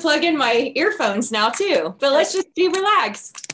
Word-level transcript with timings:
plug 0.00 0.24
in 0.24 0.36
my 0.36 0.72
earphones 0.74 1.30
now 1.30 1.50
too, 1.50 1.94
but 2.00 2.12
let's 2.12 2.32
just 2.32 2.54
be 2.54 2.68
relaxed. 2.68 3.46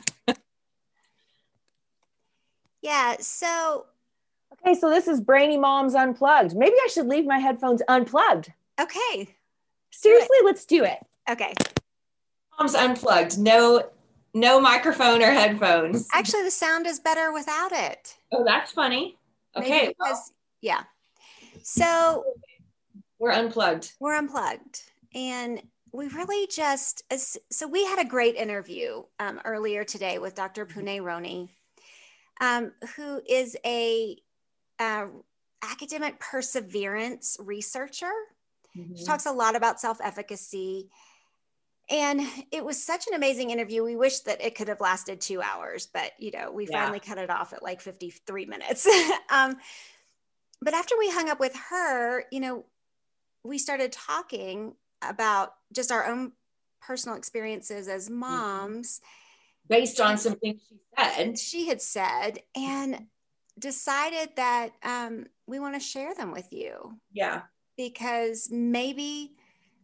Yeah. 2.82 3.16
So, 3.20 3.86
Okay, 4.64 4.74
so 4.78 4.88
this 4.90 5.06
is 5.06 5.20
Brainy 5.20 5.56
Moms 5.58 5.94
Unplugged. 5.94 6.56
Maybe 6.56 6.74
I 6.82 6.88
should 6.88 7.06
leave 7.06 7.26
my 7.26 7.38
headphones 7.38 7.82
unplugged. 7.88 8.52
okay. 8.80 9.28
Seriously, 9.92 10.36
let's 10.44 10.64
do 10.66 10.84
it. 10.84 10.98
Okay. 11.30 11.52
Mom's 12.58 12.74
unplugged. 12.74 13.38
No, 13.38 13.88
no 14.34 14.60
microphone 14.60 15.22
or 15.22 15.30
headphones. 15.30 16.06
Actually, 16.12 16.42
the 16.42 16.50
sound 16.50 16.86
is 16.86 17.00
better 17.00 17.32
without 17.32 17.72
it. 17.72 18.16
Oh, 18.32 18.44
that's 18.44 18.72
funny. 18.72 19.16
Maybe 19.56 19.66
Okay, 19.66 19.94
well, 19.98 20.22
yeah. 20.60 20.82
So 21.62 22.24
we're 23.18 23.30
unplugged. 23.32 23.92
we're 24.00 24.16
unplugged 24.16 24.82
and 25.14 25.62
we 25.96 26.08
really 26.08 26.46
just 26.48 27.02
so 27.50 27.66
we 27.66 27.84
had 27.84 27.98
a 27.98 28.08
great 28.08 28.34
interview 28.36 29.02
um, 29.18 29.40
earlier 29.44 29.82
today 29.84 30.18
with 30.18 30.34
dr 30.34 30.66
pune 30.66 31.00
roni 31.00 31.48
um, 32.40 32.72
who 32.96 33.22
is 33.26 33.56
a 33.64 34.16
uh, 34.78 35.06
academic 35.62 36.18
perseverance 36.20 37.36
researcher. 37.40 38.12
She 38.94 39.04
talks 39.04 39.26
a 39.26 39.32
lot 39.32 39.56
about 39.56 39.80
self-efficacy. 39.80 40.90
And 41.88 42.20
it 42.50 42.64
was 42.64 42.82
such 42.82 43.06
an 43.06 43.14
amazing 43.14 43.50
interview. 43.50 43.84
We 43.84 43.96
wish 43.96 44.20
that 44.20 44.42
it 44.44 44.54
could 44.56 44.68
have 44.68 44.80
lasted 44.80 45.20
two 45.20 45.40
hours 45.40 45.86
but 45.86 46.12
you 46.18 46.30
know 46.32 46.50
we 46.50 46.66
Yeah. 46.66 46.72
finally 46.72 47.00
cut 47.00 47.18
it 47.18 47.30
off 47.30 47.52
at 47.52 47.62
like 47.62 47.80
53 47.80 48.46
minutes. 48.46 48.86
Um, 49.30 49.56
but 50.62 50.74
after 50.74 50.94
we 50.98 51.10
hung 51.10 51.28
up 51.30 51.40
with 51.40 51.54
her 51.70 52.24
you 52.30 52.40
know 52.40 52.64
we 53.44 53.58
started 53.58 53.92
talking 53.92 54.74
about 55.02 55.52
just 55.72 55.90
our 55.92 56.06
own 56.06 56.32
personal 56.80 57.16
experiences 57.16 57.88
as 57.88 58.10
moms 58.10 59.00
Based 59.68 60.00
on 60.00 60.16
some 60.16 60.36
things 60.36 60.62
she 60.68 60.76
said. 60.96 61.38
she 61.38 61.66
had 61.68 61.82
said 61.82 62.38
and 62.54 63.06
decided 63.58 64.28
that 64.36 64.70
um, 64.84 65.26
we 65.48 65.58
want 65.58 65.74
to 65.74 65.80
share 65.80 66.14
them 66.14 66.30
with 66.30 66.52
you 66.52 66.98
Yeah. 67.12 67.42
because 67.76 68.48
maybe 68.50 69.32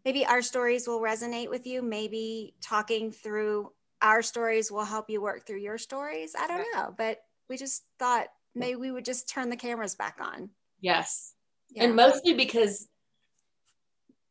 maybe 0.04 0.24
our 0.26 0.42
stories 0.42 0.86
will 0.86 1.00
resonate 1.00 1.50
with 1.50 1.66
you 1.66 1.82
maybe 1.82 2.54
talking 2.62 3.10
through 3.10 3.72
our 4.00 4.22
stories 4.22 4.70
will 4.70 4.84
help 4.84 5.08
you 5.10 5.20
work 5.20 5.46
through 5.46 5.58
your 5.60 5.78
stories 5.78 6.34
i 6.38 6.46
don't 6.46 6.66
know 6.74 6.94
but 6.96 7.18
we 7.48 7.56
just 7.56 7.84
thought 7.98 8.26
maybe 8.54 8.76
we 8.76 8.90
would 8.92 9.04
just 9.04 9.28
turn 9.28 9.48
the 9.50 9.56
cameras 9.56 9.94
back 9.96 10.18
on 10.20 10.48
Yes. 10.80 11.34
yeah. 11.70 11.84
And 11.84 11.96
mostly 11.96 12.34
because 12.34 12.88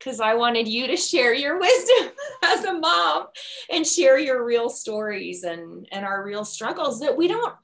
because 0.02 0.20
I 0.20 0.34
wanted 0.34 0.68
you 0.68 0.86
to 0.88 0.96
share 0.96 1.34
your 1.34 1.58
wisdom 1.60 2.10
as 2.44 2.64
a 2.64 2.74
mom 2.74 3.26
and 3.70 3.86
share 3.86 4.18
your 4.18 4.44
real 4.44 4.68
stories 4.68 5.44
and 5.44 5.86
and 5.92 6.04
our 6.04 6.24
real 6.24 6.44
struggles 6.44 7.00
that 7.00 7.16
we 7.16 7.28
don't 7.28 7.54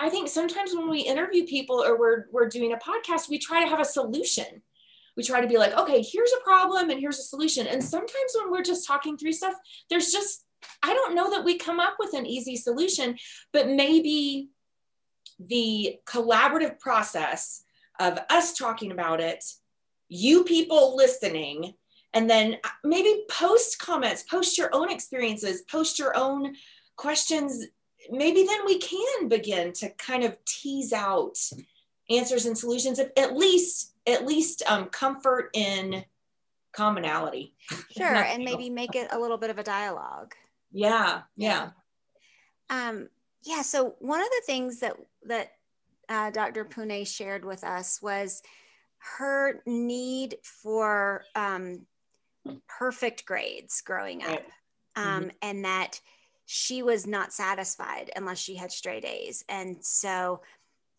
I 0.00 0.08
think 0.08 0.28
sometimes 0.28 0.74
when 0.74 0.88
we 0.88 1.00
interview 1.00 1.44
people 1.44 1.84
or 1.84 1.98
we're 1.98 2.24
we're 2.32 2.48
doing 2.48 2.72
a 2.72 2.78
podcast, 2.78 3.28
we 3.28 3.38
try 3.38 3.62
to 3.62 3.68
have 3.68 3.80
a 3.80 3.84
solution. 3.84 4.62
We 5.14 5.22
try 5.22 5.42
to 5.42 5.46
be 5.46 5.58
like, 5.58 5.74
okay, 5.76 6.00
here's 6.00 6.32
a 6.32 6.42
problem 6.42 6.88
and 6.88 6.98
here's 6.98 7.18
a 7.18 7.22
solution. 7.24 7.66
And 7.66 7.84
sometimes 7.84 8.34
when 8.34 8.50
we're 8.50 8.62
just 8.62 8.86
talking 8.86 9.18
through 9.18 9.32
stuff, 9.32 9.54
there's 9.90 10.10
just 10.10 10.46
I 10.82 10.94
don't 10.94 11.14
know 11.14 11.30
that 11.30 11.44
we 11.44 11.58
come 11.58 11.80
up 11.80 11.96
with 11.98 12.14
an 12.14 12.24
easy 12.24 12.56
solution, 12.56 13.18
but 13.52 13.68
maybe 13.68 14.48
the 15.38 15.96
collaborative 16.06 16.78
process 16.78 17.62
of 17.98 18.18
us 18.30 18.56
talking 18.56 18.92
about 18.92 19.20
it, 19.20 19.44
you 20.10 20.44
people 20.44 20.96
listening, 20.96 21.72
and 22.12 22.28
then 22.28 22.58
maybe 22.84 23.24
post 23.30 23.78
comments, 23.78 24.24
post 24.24 24.58
your 24.58 24.68
own 24.74 24.90
experiences, 24.90 25.62
post 25.62 25.98
your 25.98 26.16
own 26.16 26.54
questions. 26.96 27.64
Maybe 28.10 28.44
then 28.44 28.66
we 28.66 28.78
can 28.78 29.28
begin 29.28 29.72
to 29.74 29.88
kind 29.90 30.24
of 30.24 30.36
tease 30.44 30.92
out 30.92 31.38
answers 32.10 32.44
and 32.44 32.58
solutions 32.58 32.98
of 32.98 33.12
at 33.16 33.36
least 33.36 33.94
at 34.06 34.26
least 34.26 34.62
um, 34.66 34.86
comfort 34.86 35.50
in 35.54 36.04
commonality. 36.72 37.54
sure 37.96 38.06
and 38.06 38.44
maybe 38.44 38.68
make 38.68 38.96
it 38.96 39.08
a 39.12 39.18
little 39.18 39.38
bit 39.38 39.50
of 39.50 39.58
a 39.58 39.62
dialogue 39.62 40.34
Yeah, 40.72 41.22
yeah. 41.36 41.70
Um, 42.68 43.08
yeah. 43.44 43.62
So 43.62 43.94
one 44.00 44.20
of 44.20 44.28
the 44.28 44.42
things 44.44 44.80
that 44.80 44.96
that 45.26 45.52
uh, 46.08 46.30
Dr. 46.30 46.64
Pune 46.64 47.06
shared 47.06 47.44
with 47.44 47.62
us 47.62 48.02
was 48.02 48.42
her 49.00 49.62
need 49.66 50.36
for 50.42 51.24
um, 51.34 51.86
perfect 52.68 53.24
grades 53.24 53.80
growing 53.80 54.22
up, 54.22 54.28
Right. 54.28 54.44
um, 54.96 55.30
and 55.42 55.64
that 55.64 56.00
she 56.44 56.82
was 56.82 57.06
not 57.06 57.32
satisfied 57.32 58.10
unless 58.16 58.38
she 58.38 58.56
had 58.56 58.72
straight 58.72 59.04
A's, 59.04 59.44
and 59.48 59.84
so 59.84 60.42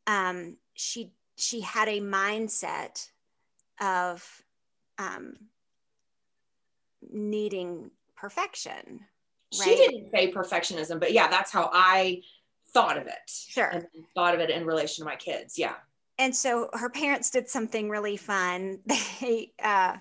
um, 0.08 0.58
she 0.74 1.12
she 1.36 1.62
had 1.62 1.88
a 1.88 2.00
mindset 2.02 3.08
of 3.80 4.44
um, 4.98 5.36
needing 7.12 7.92
perfection. 8.16 9.02
She 9.52 9.76
didn't 9.76 10.12
say 10.12 10.32
perfectionism, 10.32 11.00
but 11.00 11.12
yeah, 11.12 11.28
that's 11.28 11.52
how 11.52 11.70
I 11.74 12.22
thought 12.74 12.98
of 12.98 13.08
it. 13.08 13.14
Sure. 13.28 13.66
And 13.66 13.86
thought 14.16 14.34
of 14.34 14.40
it 14.40 14.50
in 14.50 14.66
relation 14.66 15.04
to 15.04 15.10
my 15.10 15.16
kids. 15.18 15.58
Yeah. 15.60 15.76
And 16.22 16.36
so 16.36 16.70
her 16.74 16.90
parents 16.90 17.32
did 17.32 17.50
something 17.50 17.90
really 17.90 18.16
fun. 18.16 18.80
They, 19.22 19.52
uh, 19.64 19.98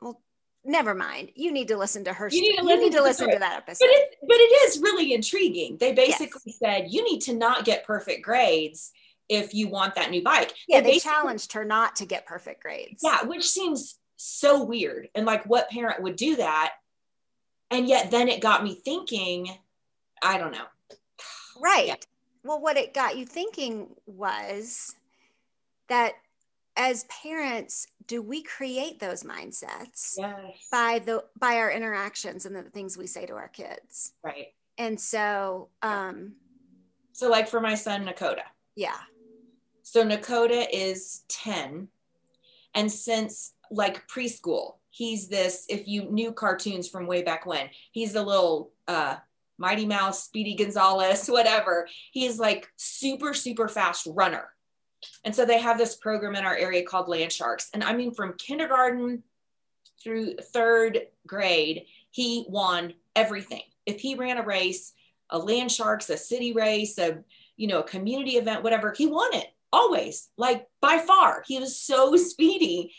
well, 0.00 0.20
never 0.64 0.94
mind. 0.94 1.30
You 1.34 1.52
need 1.52 1.68
to 1.68 1.76
listen 1.78 2.04
to 2.04 2.12
her. 2.12 2.28
You 2.30 2.42
need 2.42 2.56
to 2.56 2.64
listen 2.64 2.90
to 2.90 2.96
the 2.96 3.02
listen 3.02 3.30
to 3.30 3.38
that 3.38 3.56
episode. 3.56 3.86
But 3.86 3.90
it 3.90 4.14
but 4.22 4.36
it 4.36 4.68
is 4.68 4.80
really 4.80 5.14
intriguing. 5.14 5.78
They 5.78 5.92
basically 5.92 6.52
said 6.52 6.88
you 6.90 7.02
need 7.04 7.20
to 7.22 7.34
not 7.34 7.64
get 7.64 7.86
perfect 7.86 8.22
grades 8.22 8.92
if 9.28 9.54
you 9.54 9.68
want 9.68 9.94
that 9.94 10.10
new 10.10 10.22
bike. 10.22 10.52
yeah, 10.68 10.80
they 10.80 10.92
basically- 10.92 11.10
challenged 11.12 11.52
her 11.52 11.64
not 11.64 11.96
to 11.96 12.06
get 12.06 12.26
perfect 12.26 12.62
grades. 12.62 13.00
Yeah, 13.02 13.24
which 13.24 13.48
seems 13.48 13.98
so 14.16 14.62
weird. 14.62 15.08
And 15.14 15.26
like 15.26 15.44
what 15.46 15.70
parent 15.70 16.02
would 16.02 16.16
do 16.16 16.36
that? 16.36 16.72
And 17.70 17.88
yet 17.88 18.10
then 18.10 18.28
it 18.28 18.40
got 18.40 18.62
me 18.62 18.74
thinking, 18.74 19.48
I 20.22 20.38
don't 20.38 20.52
know. 20.52 20.66
right. 21.60 21.86
Yeah. 21.86 21.94
Well, 22.46 22.60
what 22.60 22.76
it 22.76 22.94
got 22.94 23.16
you 23.16 23.26
thinking 23.26 23.88
was 24.06 24.94
that 25.88 26.12
as 26.76 27.04
parents, 27.04 27.88
do 28.06 28.22
we 28.22 28.42
create 28.42 29.00
those 29.00 29.24
mindsets 29.24 30.14
Yes. 30.16 30.68
by 30.70 31.00
the 31.00 31.24
by 31.38 31.56
our 31.56 31.70
interactions 31.70 32.46
and 32.46 32.54
the 32.54 32.62
things 32.62 32.96
we 32.96 33.06
say 33.08 33.26
to 33.26 33.32
our 33.34 33.48
kids? 33.48 34.12
Right. 34.22 34.54
And 34.78 35.00
so, 35.00 35.70
um, 35.82 36.34
So 37.12 37.28
like 37.28 37.48
for 37.48 37.60
my 37.60 37.74
son 37.74 38.04
Nakota. 38.06 38.42
yeah, 38.76 38.98
So 39.82 40.04
Nakota 40.04 40.66
is 40.72 41.22
10. 41.28 41.88
And 42.74 42.92
since 42.92 43.54
like 43.70 44.06
preschool, 44.06 44.76
he's 44.90 45.28
this, 45.28 45.64
if 45.68 45.88
you 45.88 46.04
knew 46.10 46.30
cartoons 46.30 46.88
from 46.88 47.06
way 47.06 47.22
back 47.22 47.46
when, 47.46 47.70
he's 47.90 48.14
a 48.14 48.22
little 48.22 48.70
uh, 48.86 49.16
Mighty 49.58 49.86
Mouse, 49.86 50.24
Speedy 50.24 50.54
Gonzalez, 50.54 51.26
whatever. 51.28 51.88
He's 52.12 52.38
like 52.38 52.68
super, 52.76 53.34
super 53.34 53.68
fast 53.68 54.06
runner. 54.10 54.48
And 55.24 55.34
so 55.34 55.44
they 55.44 55.60
have 55.60 55.78
this 55.78 55.96
program 55.96 56.34
in 56.36 56.44
our 56.44 56.56
area 56.56 56.84
called 56.84 57.08
Land 57.08 57.32
Sharks. 57.32 57.68
And 57.72 57.84
I 57.84 57.92
mean, 57.94 58.12
from 58.12 58.34
kindergarten 58.38 59.22
through 60.02 60.36
third 60.36 61.00
grade, 61.26 61.84
he 62.10 62.46
won 62.48 62.94
everything. 63.14 63.62
If 63.84 64.00
he 64.00 64.14
ran 64.14 64.38
a 64.38 64.44
race, 64.44 64.92
a 65.30 65.38
Land 65.38 65.70
Sharks, 65.70 66.10
a 66.10 66.16
city 66.16 66.52
race, 66.52 66.98
a 66.98 67.18
you 67.56 67.68
know, 67.68 67.80
a 67.80 67.84
community 67.84 68.32
event, 68.32 68.62
whatever, 68.62 68.94
he 68.96 69.06
won 69.06 69.34
it 69.34 69.46
always, 69.72 70.28
like 70.36 70.66
by 70.80 70.98
far. 70.98 71.42
He 71.46 71.58
was 71.58 71.78
so 71.78 72.16
speedy. 72.16 72.94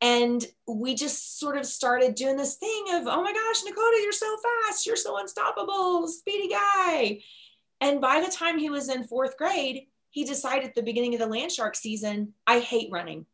And 0.00 0.44
we 0.66 0.94
just 0.94 1.38
sort 1.38 1.58
of 1.58 1.66
started 1.66 2.14
doing 2.14 2.36
this 2.36 2.56
thing 2.56 2.84
of, 2.92 3.06
oh 3.06 3.22
my 3.22 3.32
gosh, 3.32 3.62
Nakota, 3.62 4.02
you're 4.02 4.12
so 4.12 4.34
fast. 4.66 4.86
You're 4.86 4.96
so 4.96 5.18
unstoppable, 5.18 6.08
speedy 6.08 6.48
guy. 6.48 7.20
And 7.82 8.00
by 8.00 8.20
the 8.20 8.32
time 8.32 8.58
he 8.58 8.70
was 8.70 8.88
in 8.88 9.04
fourth 9.04 9.36
grade, 9.36 9.86
he 10.10 10.24
decided 10.24 10.68
at 10.68 10.74
the 10.74 10.82
beginning 10.82 11.14
of 11.14 11.20
the 11.20 11.26
Land 11.26 11.52
Shark 11.52 11.76
season, 11.76 12.32
I 12.46 12.60
hate 12.60 12.90
running. 12.90 13.26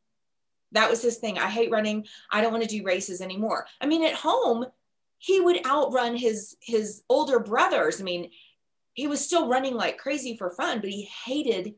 That 0.73 0.91
was 0.91 1.03
his 1.03 1.19
thing. 1.19 1.39
I 1.39 1.49
hate 1.49 1.71
running. 1.71 2.07
I 2.31 2.41
don't 2.41 2.53
want 2.53 2.65
to 2.65 2.69
do 2.69 2.85
races 2.85 3.21
anymore. 3.21 3.67
I 3.81 3.87
mean, 3.87 4.05
at 4.05 4.15
home, 4.15 4.67
he 5.19 5.41
would 5.41 5.65
outrun 5.65 6.17
his 6.17 6.57
his 6.61 7.03
older 7.09 7.39
brothers. 7.39 8.01
I 8.01 8.05
mean, 8.05 8.31
he 8.93 9.07
was 9.07 9.25
still 9.25 9.49
running 9.49 9.75
like 9.75 9.99
crazy 9.99 10.37
for 10.37 10.51
fun, 10.51 10.81
but 10.81 10.91
he 10.91 11.09
hated 11.25 11.75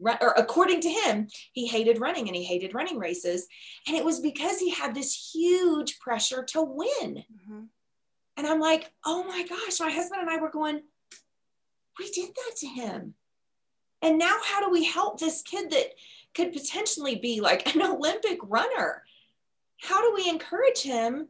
run, 0.00 0.18
or 0.20 0.32
according 0.36 0.80
to 0.80 0.88
him, 0.88 1.28
he 1.52 1.66
hated 1.66 2.00
running 2.00 2.26
and 2.26 2.36
he 2.36 2.44
hated 2.44 2.74
running 2.74 2.98
races. 2.98 3.46
And 3.86 3.96
it 3.96 4.04
was 4.04 4.20
because 4.20 4.58
he 4.58 4.70
had 4.70 4.94
this 4.94 5.32
huge 5.32 5.98
pressure 6.00 6.44
to 6.50 6.62
win. 6.62 7.24
Mhm. 7.32 7.68
And 8.36 8.46
I'm 8.46 8.60
like, 8.60 8.90
oh 9.04 9.24
my 9.24 9.46
gosh, 9.46 9.80
my 9.80 9.90
husband 9.90 10.22
and 10.22 10.30
I 10.30 10.38
were 10.38 10.50
going, 10.50 10.82
we 11.98 12.10
did 12.10 12.30
that 12.34 12.56
to 12.58 12.66
him. 12.66 13.14
And 14.02 14.18
now 14.18 14.38
how 14.42 14.60
do 14.64 14.70
we 14.70 14.84
help 14.84 15.20
this 15.20 15.42
kid 15.42 15.70
that 15.70 15.92
could 16.34 16.52
potentially 16.52 17.16
be 17.16 17.40
like 17.40 17.74
an 17.74 17.82
Olympic 17.92 18.38
runner? 18.42 19.04
How 19.82 20.00
do 20.02 20.14
we 20.14 20.28
encourage 20.28 20.82
him 20.82 21.28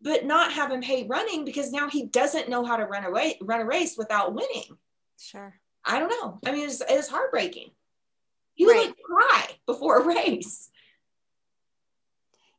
but 0.00 0.24
not 0.24 0.52
have 0.52 0.70
him 0.70 0.82
hate 0.82 1.08
running 1.08 1.44
because 1.44 1.72
now 1.72 1.88
he 1.88 2.06
doesn't 2.06 2.48
know 2.48 2.64
how 2.64 2.76
to 2.76 2.86
run 2.86 3.04
away 3.04 3.36
run 3.40 3.60
a 3.60 3.64
race 3.64 3.96
without 3.96 4.34
winning. 4.34 4.76
Sure. 5.18 5.58
I 5.84 5.98
don't 5.98 6.08
know. 6.08 6.38
I 6.46 6.52
mean, 6.52 6.68
it's, 6.68 6.82
it's 6.88 7.08
heartbreaking. 7.08 7.70
Would 8.60 8.72
Right. 8.72 8.86
like 8.88 8.96
cry 9.02 9.46
before 9.66 10.00
a 10.00 10.04
race. 10.06 10.70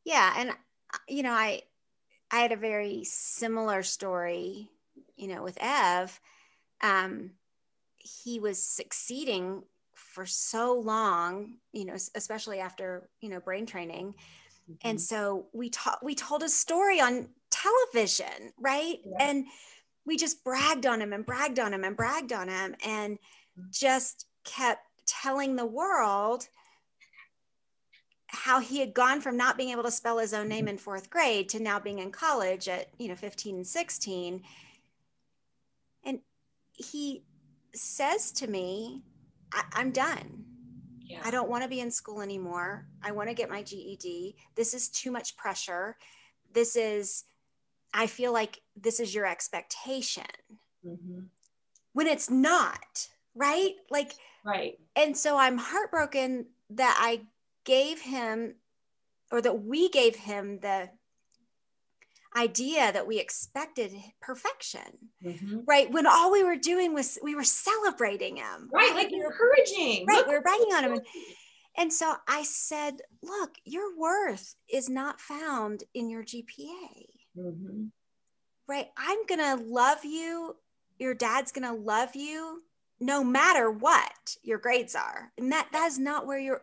Yeah, 0.05 0.33
and 0.37 0.49
uh, 0.51 0.97
you 1.07 1.23
know, 1.23 1.31
I 1.33 1.63
I 2.31 2.39
had 2.39 2.51
a 2.51 2.57
very 2.57 3.03
similar 3.03 3.83
story, 3.83 4.69
you 5.15 5.27
know, 5.27 5.43
with 5.43 5.57
Ev. 5.59 6.19
Um, 6.81 7.31
he 7.97 8.39
was 8.39 8.63
succeeding 8.63 9.63
for 9.93 10.25
so 10.25 10.79
long, 10.79 11.55
you 11.73 11.85
know, 11.85 11.95
especially 12.15 12.59
after 12.59 13.09
you 13.21 13.29
know 13.29 13.39
brain 13.39 13.65
training, 13.65 14.15
and 14.83 14.99
so 15.01 15.47
we 15.53 15.69
taught 15.69 16.03
we 16.03 16.15
told 16.15 16.43
a 16.43 16.49
story 16.49 17.01
on 17.01 17.29
television, 17.51 18.53
right? 18.59 18.97
Yeah. 19.03 19.17
And 19.29 19.45
we 20.05 20.17
just 20.17 20.43
bragged 20.43 20.85
on 20.85 21.01
him 21.01 21.13
and 21.13 21.25
bragged 21.25 21.59
on 21.59 21.73
him 21.73 21.83
and 21.83 21.95
bragged 21.97 22.31
on 22.33 22.47
him, 22.47 22.75
and 22.85 23.19
just 23.71 24.25
kept 24.45 24.81
telling 25.09 25.55
the 25.55 25.65
world 25.65 26.47
how 28.27 28.59
he 28.59 28.79
had 28.79 28.93
gone 28.93 29.21
from 29.21 29.35
not 29.35 29.57
being 29.57 29.69
able 29.71 29.81
to 29.83 29.89
spell 29.91 30.19
his 30.19 30.33
own 30.35 30.47
name 30.47 30.67
in 30.67 30.77
fourth 30.77 31.09
grade 31.09 31.49
to 31.49 31.59
now 31.59 31.79
being 31.79 31.97
in 31.99 32.11
college 32.11 32.67
at 32.69 32.89
you 32.99 33.07
know 33.07 33.15
15 33.15 33.55
and 33.55 33.67
16 33.67 34.43
and 36.05 36.19
he 36.73 37.23
says 37.73 38.31
to 38.31 38.47
me 38.47 39.01
I- 39.51 39.63
i'm 39.73 39.91
done. 39.91 40.45
Yeah. 41.01 41.21
i 41.23 41.31
don't 41.31 41.49
want 41.49 41.63
to 41.63 41.69
be 41.69 41.79
in 41.79 41.89
school 41.89 42.21
anymore. 42.21 42.87
I 43.01 43.11
want 43.11 43.29
to 43.29 43.35
get 43.35 43.49
my 43.49 43.63
ged 43.63 44.35
this 44.55 44.73
is 44.75 44.89
too 44.89 45.09
much 45.11 45.35
pressure. 45.35 45.97
This 46.53 46.75
is 46.75 47.23
i 47.93 48.05
feel 48.05 48.31
like 48.31 48.61
this 48.75 48.99
is 48.99 49.13
your 49.15 49.25
expectation. 49.25 50.25
Mhm. 50.85 51.29
when 51.93 52.05
it's 52.07 52.29
not 52.29 53.09
right 53.35 53.73
like 53.89 54.13
Right. 54.45 54.79
and 54.95 55.15
so 55.17 55.37
I'm 55.37 55.57
heartbroken 55.57 56.47
that 56.71 56.97
I 56.99 57.21
gave 57.65 58.01
him 58.01 58.55
or 59.31 59.41
that 59.41 59.63
we 59.63 59.89
gave 59.89 60.15
him 60.15 60.59
the 60.59 60.89
idea 62.35 62.91
that 62.91 63.07
we 63.07 63.19
expected 63.19 63.91
perfection, 64.21 65.09
Mhm. 65.23 65.63
right? 65.67 65.89
When 65.91 66.05
all 66.05 66.31
we 66.31 66.43
were 66.43 66.55
doing 66.55 66.93
was 66.93 67.17
we 67.23 67.33
were 67.35 67.43
celebrating 67.43 68.37
him. 68.37 68.69
Right. 68.71 68.93
Like 68.93 69.09
We 69.09 69.17
were- 69.19 69.31
encouraging. 69.31 70.05
Right, 70.05 70.17
Look 70.19 70.27
we 70.27 70.33
were 70.35 70.41
bragging 70.41 70.73
on 70.73 70.83
him. 70.85 70.91
doing. 70.95 71.05
And 71.75 71.93
so 71.93 72.15
I 72.27 72.43
said, 72.43 73.01
look, 73.21 73.55
your 73.65 73.95
worth 73.97 74.55
is 74.67 74.89
not 74.89 75.19
found 75.21 75.83
in 75.93 76.09
your 76.09 76.23
GPA, 76.23 77.07
Mhm. 77.35 77.91
right? 78.67 78.91
I'm 78.95 79.25
going 79.25 79.39
to 79.39 79.55
love 79.63 80.05
you. 80.05 80.57
Your 80.99 81.13
dad's 81.15 81.51
going 81.51 81.63
to 81.67 81.73
love 81.81 82.15
you 82.15 82.63
no 82.99 83.23
matter 83.23 83.71
what 83.71 84.35
your 84.43 84.57
grades 84.57 84.95
are. 84.95 85.31
And 85.37 85.51
that 85.51 85.69
that 85.71 85.87
is 85.87 85.99
not 85.99 86.27
where 86.27 86.39
you're 86.39 86.61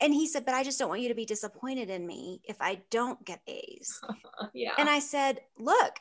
and 0.00 0.12
he 0.12 0.26
said, 0.26 0.44
but 0.44 0.54
I 0.54 0.64
just 0.64 0.80
don't 0.80 0.88
want 0.88 1.00
you 1.00 1.08
to 1.10 1.14
be 1.14 1.24
disappointed 1.24 1.88
in 1.88 2.04
me 2.04 2.40
if 2.44 2.56
I 2.60 2.80
don't 2.90 3.24
get 3.24 3.40
A's. 3.46 4.00
Yeah. 4.52 4.72
And 4.76 4.88
I 4.88 4.98
said, 4.98 5.40
look, 5.56 6.00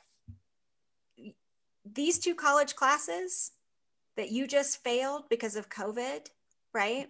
these 1.86 2.18
two 2.18 2.34
college 2.34 2.76
classes 2.76 3.52
that 4.18 4.32
you 4.32 4.48
just 4.48 4.84
failed 4.84 5.30
because 5.30 5.56
of 5.56 5.70
COVID, 5.70 6.28
right? 6.74 7.08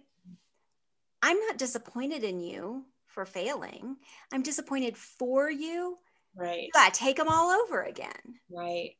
I'm 1.22 1.40
not 1.40 1.56
disappointed 1.56 2.22
in 2.22 2.40
you 2.40 2.84
for 3.06 3.24
failing. 3.24 3.96
I'm 4.32 4.42
disappointed 4.42 4.96
for 4.96 5.50
you. 5.50 5.98
right. 6.36 6.64
You 6.64 6.70
got 6.72 6.92
to 6.92 7.00
take 7.00 7.16
them 7.16 7.28
all 7.28 7.50
over 7.50 7.82
again, 7.82 8.40
Right. 8.50 8.96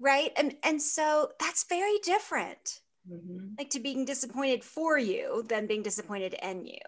Right? 0.00 0.32
And 0.36 0.56
and 0.64 0.82
so 0.82 1.32
that's 1.40 1.64
very 1.64 1.98
different. 2.02 2.82
Mhm. 3.10 3.58
like 3.58 3.70
to 3.70 3.80
being 3.80 4.04
disappointed 4.04 4.64
for 4.64 4.98
you 4.98 5.44
than 5.48 5.66
being 5.66 5.82
disappointed 5.82 6.34
in 6.42 6.66
you. 6.66 6.80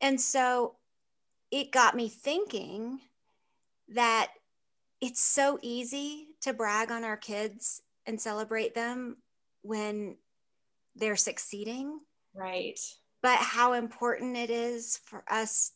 And 0.00 0.20
so 0.20 0.78
it 1.50 1.72
got 1.72 1.96
me 1.96 2.08
thinking 2.08 3.00
that 3.88 4.32
it's 5.00 5.20
so 5.22 5.58
easy 5.62 6.28
to 6.42 6.54
brag 6.54 6.90
on 6.92 7.04
our 7.04 7.16
kids 7.18 7.82
and 8.06 8.20
celebrate 8.20 8.74
them 8.74 9.22
when 9.62 10.18
they're 10.96 11.16
succeeding, 11.16 12.00
Right. 12.34 12.78
but 13.22 13.38
how 13.38 13.72
important 13.72 14.36
it 14.36 14.50
is 14.50 14.98
for 14.98 15.24
us 15.28 15.72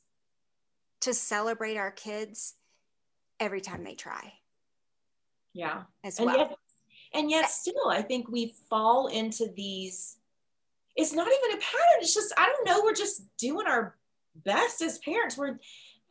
to 1.01 1.15
celebrate 1.15 1.77
our 1.77 1.91
kids 1.93 2.55
every 3.41 3.61
time 3.61 3.85
they 3.85 3.95
try 3.95 4.35
Yeah. 5.55 5.85
as 6.03 6.19
and 6.19 6.27
well. 6.27 6.37
yet 6.37 6.57
and 7.15 7.31
yet 7.31 7.51
still 7.51 7.89
i 7.89 8.03
think 8.03 8.29
we 8.29 8.55
fall 8.69 9.07
into 9.07 9.47
these 9.57 10.17
it's 10.97 11.13
not 11.13 11.27
even 11.27 11.59
a 11.59 11.61
pattern. 11.61 12.01
It's 12.01 12.15
just 12.15 12.33
i 12.37 12.47
don't 12.47 12.67
know 12.67 12.83
we're 12.85 12.95
just 12.95 13.23
doing 13.37 13.67
our 13.67 13.97
best 14.45 14.81
as 14.81 14.99
parents. 14.99 15.37
We're 15.37 15.59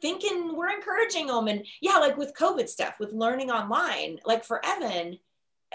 thinking 0.02 0.56
we're 0.56 0.70
encouraging 0.72 1.28
them. 1.28 1.48
And 1.48 1.66
yeah 1.82 1.98
like 1.98 2.18
with 2.18 2.34
covid 2.34 2.68
stuff 2.68 2.96
with 3.00 3.14
learning 3.14 3.50
online 3.52 4.20
like 4.26 4.44
for 4.44 4.60
evan 4.66 5.20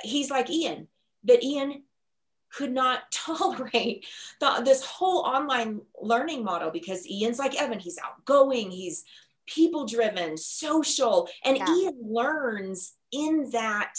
he's 0.02 0.30
like 0.30 0.50
ian 0.50 0.88
that 1.24 1.42
ian 1.42 1.82
could 2.52 2.72
not 2.72 3.00
tolerate 3.12 4.06
the, 4.40 4.62
this 4.64 4.84
whole 4.84 5.20
online 5.20 5.80
learning 6.00 6.44
model 6.44 6.70
because 6.70 7.08
ian's 7.08 7.38
like 7.38 7.60
evan. 7.60 7.78
He's 7.78 7.98
outgoing. 8.04 8.70
He's 8.70 9.04
people 9.46 9.86
driven 9.86 10.36
social. 10.36 11.28
And 11.44 11.56
Yeah. 11.56 11.74
ian 11.74 11.98
learns 12.02 12.94
in 13.12 13.50
that 13.52 13.94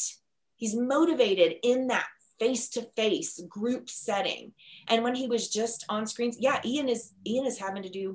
he's 0.60 0.76
motivated 0.76 1.56
in 1.64 1.88
that 1.88 2.06
face-to-face 2.40 3.42
group 3.50 3.90
setting. 3.90 4.54
And 4.88 5.04
when 5.04 5.16
he 5.16 5.28
was 5.28 5.50
just 5.50 5.86
on 5.90 6.06
screens 6.06 6.38
yeah 6.40 6.62
ian 6.64 6.88
is 6.88 7.14
ian 7.26 7.46
is 7.48 7.58
having 7.58 7.84
to 7.84 7.90
do 7.90 8.14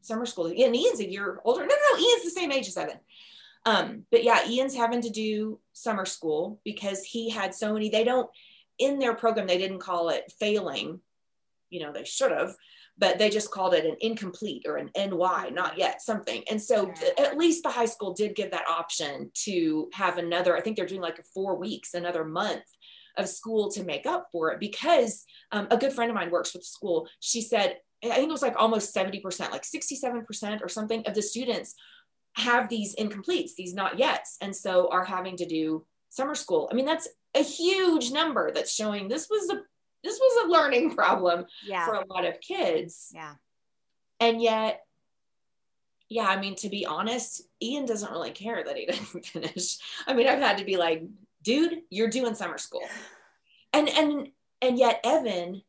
summer 0.00 0.24
school. 0.26 0.46
And 0.46 0.76
ian's 0.76 1.00
a 1.00 1.10
year 1.10 1.40
older. 1.44 1.66
No 1.66 1.74
no 1.74 1.98
ian's 1.98 2.24
the 2.24 2.30
same 2.30 2.52
age 2.52 2.68
as 2.68 2.76
evan. 2.76 3.00
Um 3.66 4.04
but 4.10 4.22
yeah 4.22 4.48
ian's 4.48 4.76
having 4.76 5.02
to 5.02 5.10
do 5.10 5.60
summer 5.72 6.06
school 6.06 6.60
because 6.64 7.02
he 7.04 7.28
had 7.28 7.54
so 7.54 7.74
many 7.74 7.90
they 7.90 8.04
don't 8.04 8.30
in 8.78 8.98
their 8.98 9.14
program 9.14 9.46
they 9.46 9.58
didn't 9.58 9.80
call 9.80 10.08
it 10.10 10.32
failing. 10.38 11.00
You 11.68 11.80
know 11.80 11.92
they 11.92 12.04
should 12.04 12.30
have 12.30 12.54
but 12.98 13.18
they 13.18 13.30
just 13.30 13.50
called 13.50 13.74
it 13.74 13.86
an 13.86 13.96
incomplete 14.00 14.64
or 14.66 14.76
an 14.76 14.90
ny 14.96 15.50
not 15.52 15.78
yet 15.78 16.02
something. 16.02 16.42
And 16.50 16.60
so 16.60 16.86
th- 16.86 17.18
at 17.18 17.38
least 17.38 17.62
the 17.62 17.70
high 17.70 17.86
school 17.86 18.12
did 18.12 18.34
give 18.34 18.50
that 18.50 18.68
option 18.68 19.30
to 19.44 19.88
have 19.92 20.18
another 20.18 20.56
i 20.56 20.60
think 20.60 20.76
they're 20.76 20.86
doing 20.86 21.00
like 21.00 21.24
four 21.34 21.56
weeks 21.56 21.94
another 21.94 22.24
month 22.24 22.64
of 23.16 23.28
school 23.28 23.70
to 23.72 23.84
make 23.84 24.06
up 24.06 24.28
for 24.30 24.52
it 24.52 24.60
because 24.60 25.24
um, 25.50 25.66
a 25.70 25.76
good 25.76 25.92
friend 25.92 26.10
of 26.10 26.14
mine 26.14 26.30
works 26.30 26.52
with 26.52 26.62
the 26.62 26.66
school. 26.66 27.08
She 27.20 27.40
said 27.40 27.78
i 28.04 28.14
think 28.14 28.28
it 28.28 28.32
was 28.32 28.42
like 28.42 28.54
almost 28.56 28.94
70% 28.94 29.24
like 29.50 29.64
67% 29.64 30.62
or 30.62 30.68
something 30.68 31.04
of 31.04 31.14
the 31.14 31.22
students 31.22 31.74
have 32.36 32.68
these 32.68 32.94
incompletes 32.94 33.56
these 33.56 33.74
not 33.74 33.98
yets 33.98 34.36
and 34.40 34.54
so 34.54 34.88
are 34.92 35.04
having 35.04 35.36
to 35.36 35.46
do 35.46 35.84
summer 36.10 36.34
school. 36.34 36.68
I 36.70 36.74
mean 36.74 36.86
that's 36.86 37.08
a 37.34 37.42
huge 37.42 38.10
number 38.10 38.50
that's 38.52 38.74
showing 38.74 39.08
this 39.08 39.28
was 39.28 39.50
a 39.50 39.62
this 40.04 40.18
was 40.18 40.44
a 40.46 40.50
learning 40.50 40.94
problem 40.94 41.46
yeah. 41.66 41.84
for 41.86 41.94
a 41.94 42.06
lot 42.06 42.24
of 42.24 42.40
kids. 42.40 43.10
Yeah. 43.14 43.34
and 44.20 44.40
yet 44.40 44.84
yeah 46.08 46.26
i 46.26 46.40
mean 46.40 46.54
to 46.56 46.68
be 46.68 46.86
honest 46.86 47.42
ian 47.62 47.84
doesn't 47.84 48.10
really 48.10 48.30
care 48.30 48.64
that 48.64 48.76
he 48.76 48.86
didn't 48.90 49.26
finish. 49.26 49.78
I 50.06 50.14
mean 50.14 50.26
i've 50.26 50.40
had 50.40 50.58
to 50.58 50.64
be 50.64 50.76
like 50.76 51.04
dude 51.42 51.82
you're 51.90 52.08
doing 52.08 52.34
summer 52.34 52.58
school. 52.58 52.82
And 53.74 53.86
and 53.90 54.28
and 54.62 54.78
yet 54.78 55.00
evan 55.04 55.60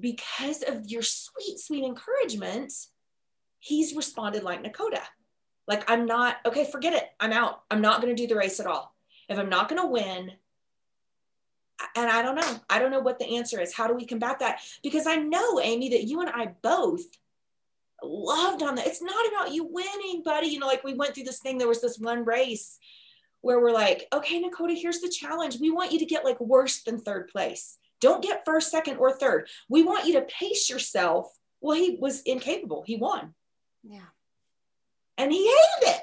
because 0.00 0.62
of 0.62 0.86
your 0.90 1.02
sweet 1.02 1.58
sweet 1.58 1.84
encouragement 1.84 2.72
he's 3.58 3.94
responded 3.94 4.42
like 4.42 4.64
nakota. 4.64 5.02
Like 5.68 5.88
i'm 5.90 6.06
not 6.06 6.36
okay 6.46 6.64
forget 6.64 6.94
it. 6.94 7.04
I'm 7.20 7.32
out. 7.32 7.62
I'm 7.70 7.82
not 7.82 8.00
going 8.00 8.16
to 8.16 8.20
do 8.20 8.26
the 8.26 8.38
race 8.38 8.60
at 8.60 8.66
all. 8.66 8.94
If 9.28 9.38
i'm 9.38 9.50
not 9.50 9.68
going 9.68 9.82
to 9.82 9.88
win 9.88 10.32
and 11.96 12.10
i 12.10 12.22
don't 12.22 12.34
know. 12.36 12.60
I 12.68 12.78
don't 12.78 12.90
know 12.90 13.00
what 13.00 13.18
the 13.18 13.36
answer 13.36 13.60
is. 13.60 13.72
How 13.74 13.86
do 13.86 13.94
we 13.94 14.04
combat 14.06 14.38
that? 14.40 14.60
Because 14.82 15.06
i 15.06 15.16
know 15.16 15.60
amy 15.60 15.90
that 15.90 16.04
you 16.04 16.20
and 16.20 16.30
i 16.30 16.46
both 16.62 17.02
loved 18.02 18.62
on 18.62 18.74
that 18.74 18.86
it's 18.86 19.02
not 19.02 19.28
about 19.28 19.52
you 19.52 19.64
winning 19.64 20.22
buddy. 20.24 20.48
You 20.48 20.58
know 20.58 20.66
like 20.66 20.84
we 20.84 20.94
went 20.94 21.14
through 21.14 21.24
this 21.24 21.40
thing. 21.40 21.58
There 21.58 21.68
was 21.68 21.80
this 21.80 21.98
one 21.98 22.24
race 22.24 22.78
where 23.40 23.60
we're 23.60 23.72
like 23.72 24.08
okay 24.12 24.42
nakota 24.42 24.76
here's 24.76 25.00
the 25.00 25.08
challenge. 25.08 25.58
We 25.60 25.70
want 25.70 25.92
you 25.92 25.98
to 26.00 26.06
get 26.06 26.24
like 26.24 26.40
worse 26.40 26.82
than 26.82 26.98
third 26.98 27.28
place. 27.28 27.78
Don't 28.00 28.22
get 28.22 28.44
first 28.44 28.70
second 28.70 28.96
or 28.96 29.12
third. 29.12 29.48
We 29.68 29.82
want 29.82 30.06
you 30.06 30.14
to 30.14 30.22
pace 30.22 30.68
yourself. 30.68 31.32
Well 31.60 31.76
he 31.76 31.96
was 32.00 32.22
incapable. 32.22 32.82
He 32.86 32.96
won. 32.96 33.34
Yeah. 33.84 34.10
and 35.18 35.32
he 35.32 35.44
hated 35.46 35.96
it 35.96 36.02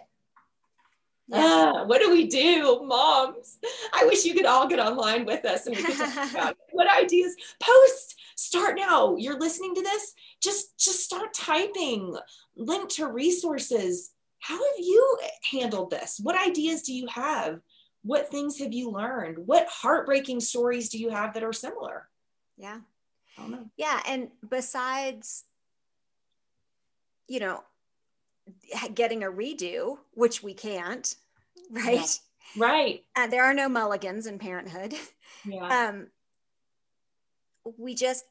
Yeah. 1.30 1.74
Ah, 1.76 1.84
what 1.86 2.02
do 2.02 2.12
we 2.12 2.28
do, 2.28 2.82
moms? 2.86 3.60
I 3.94 4.06
wish 4.06 4.26
you 4.26 4.34
could 4.34 4.46
all 4.46 4.68
get 4.68 4.80
online 4.80 5.26
with 5.26 5.46
us 5.46 5.68
and 5.68 5.76
we 5.76 5.84
could 5.84 5.96
talk 5.96 6.32
about 6.32 6.58
what 6.72 6.88
ideas. 6.90 7.36
Post, 7.62 8.16
start 8.36 8.78
now. 8.78 9.16
You're 9.16 9.40
listening 9.40 9.76
to 9.76 9.82
this. 9.82 10.14
Just, 10.42 10.78
just 10.80 11.04
start 11.04 11.34
typing. 11.34 12.16
Link 12.56 12.90
to 12.90 13.08
resources. 13.08 14.12
how 14.40 14.56
have 14.56 14.80
you 14.80 15.18
handled 15.52 15.92
this? 15.92 16.20
What 16.22 16.36
ideas 16.48 16.82
do 16.82 16.94
you 16.94 17.08
have? 17.08 17.60
What 18.04 18.32
things 18.32 18.58
have 18.60 18.74
you 18.74 18.90
learned? 18.92 19.38
What 19.46 19.68
heartbreaking 19.70 20.40
stories 20.40 20.90
do 20.90 20.98
you 20.98 21.10
have 21.10 21.34
that 21.34 21.44
are 21.44 21.54
similar? 21.54 22.08
Yeah. 22.58 22.80
I 23.38 23.42
don't 23.42 23.52
know. 23.52 23.66
Yeah. 23.78 24.02
And 24.08 24.30
besides, 24.50 25.44
you 27.28 27.40
know, 27.40 27.62
getting 28.94 29.24
a 29.24 29.28
redo, 29.28 29.98
which 30.14 30.44
we 30.44 30.54
can't, 30.54 31.16
right? 31.72 32.20
Yeah. 32.56 32.64
Right. 32.66 33.04
Uh, 33.16 33.28
there 33.28 33.44
are 33.44 33.54
no 33.54 33.70
mulligans 33.70 34.26
in 34.26 34.40
parenthood. 34.40 34.94
Yeah. 35.46 35.90
Um, 35.90 36.08
we 37.78 37.94
just 37.94 38.26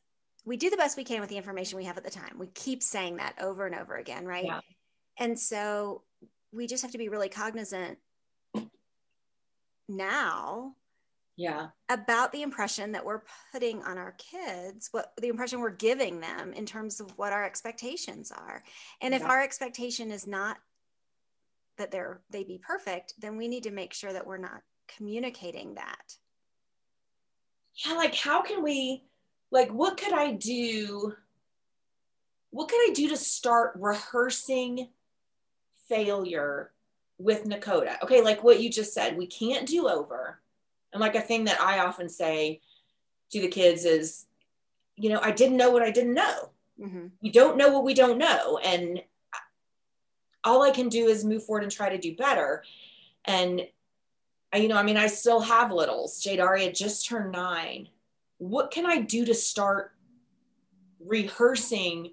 we 0.45 0.57
do 0.57 0.71
the 0.71 0.77
best 0.77 0.97
we 0.97 1.05
can 1.05 1.21
with 1.21 1.29
the 1.29 1.37
information 1.37 1.79
we 1.79 1.85
have 1.85 1.97
at 1.97 2.05
the 2.05 2.11
time. 2.11 2.39
We 2.39 2.49
keep 2.49 2.83
saying 2.83 3.17
that 3.17 3.35
over 3.41 3.67
and 3.67 3.75
over 3.75 3.97
again, 3.97 4.27
right? 4.27 4.45
Yeah. 4.45 4.61
And 5.19 5.39
so 5.39 6.03
we 6.53 6.67
just 6.67 6.83
have 6.83 6.93
to 6.93 6.99
be 6.99 7.09
really 7.09 7.29
cognizant 7.29 7.99
now 9.89 10.75
yeah. 11.39 11.69
about 11.89 12.33
the 12.33 12.43
impression 12.43 12.93
that 12.93 13.05
we're 13.05 13.23
putting 13.53 13.83
on 13.85 13.97
our 13.97 14.17
kids, 14.19 14.89
what 14.91 15.13
the 15.21 15.29
impression 15.29 15.61
we're 15.61 15.71
giving 15.71 16.21
them 16.21 16.53
in 16.53 16.67
terms 16.67 16.99
of 16.99 17.17
what 17.17 17.33
our 17.33 17.45
expectations 17.45 18.33
are. 18.33 18.65
And 19.01 19.15
if 19.15 19.25
our 19.25 19.41
expectation 19.41 20.11
is 20.11 20.27
not 20.27 20.59
that 21.79 21.93
they're 21.93 22.21
they 22.29 22.43
be 22.43 22.59
perfect, 22.59 23.15
then 23.21 23.37
we 23.37 23.47
need 23.47 23.63
to 23.63 23.71
make 23.71 23.95
sure 23.95 24.13
that 24.13 24.27
we're 24.27 24.37
not 24.37 24.63
communicating 24.97 25.77
that. 25.77 26.17
Yeah. 27.87 27.93
Like, 27.93 28.17
how 28.17 28.43
can 28.43 28.65
we, 28.65 29.05
like, 29.53 29.71
what 29.71 29.97
could 29.97 30.13
I 30.13 30.33
do? 30.33 31.15
What 32.51 32.69
could 32.69 32.91
I 32.91 32.93
do 32.93 33.11
to 33.11 33.17
start 33.17 33.75
rehearsing 33.77 34.89
failure 35.89 36.73
with 37.17 37.45
Nakota? 37.45 38.03
Okay. 38.03 38.23
Like 38.23 38.43
what 38.43 38.61
you 38.61 38.71
just 38.71 38.93
said, 38.93 39.17
we 39.17 39.29
can't 39.29 39.69
do 39.69 39.89
over. 39.89 40.41
And 40.93 41.01
like 41.01 41.15
a 41.15 41.21
thing 41.21 41.45
that 41.45 41.61
I 41.61 41.81
often 41.81 42.09
say 42.09 42.61
to 43.31 43.41
the 43.41 43.49
kids 43.49 43.85
is, 43.85 44.27
you 44.97 45.11
know, 45.11 45.21
I 45.23 45.31
didn't 45.33 45.57
know 45.57 45.71
what 45.71 45.83
I 45.83 45.91
didn't 45.91 46.15
know. 46.15 46.51
Mhm. 46.81 47.11
we 47.21 47.31
don't 47.31 47.57
know 47.57 47.71
what 47.71 47.83
we 47.83 47.93
don't 47.93 48.19
know 48.19 48.59
and 48.59 49.03
all 50.45 50.63
i 50.63 50.71
can 50.71 50.89
do 50.89 51.09
is 51.09 51.25
move 51.25 51.43
forward 51.45 51.65
and 51.65 51.73
try 51.73 51.89
to 51.89 51.99
do 51.99 52.15
better 52.15 52.63
and 53.25 53.67
I- 54.53 54.59
you 54.59 54.69
know 54.69 54.77
i 54.77 54.85
mean 54.85 54.97
i 54.97 55.09
still 55.09 55.41
have 55.41 55.73
littles 55.73 56.23
Jadaria 56.23 56.73
just 56.73 57.05
turned 57.05 57.33
nine 57.33 57.89
what 58.39 58.71
can 58.71 58.87
i 58.87 59.01
do 59.01 59.25
to 59.25 59.35
start 59.35 59.93
rehearsing 61.05 62.13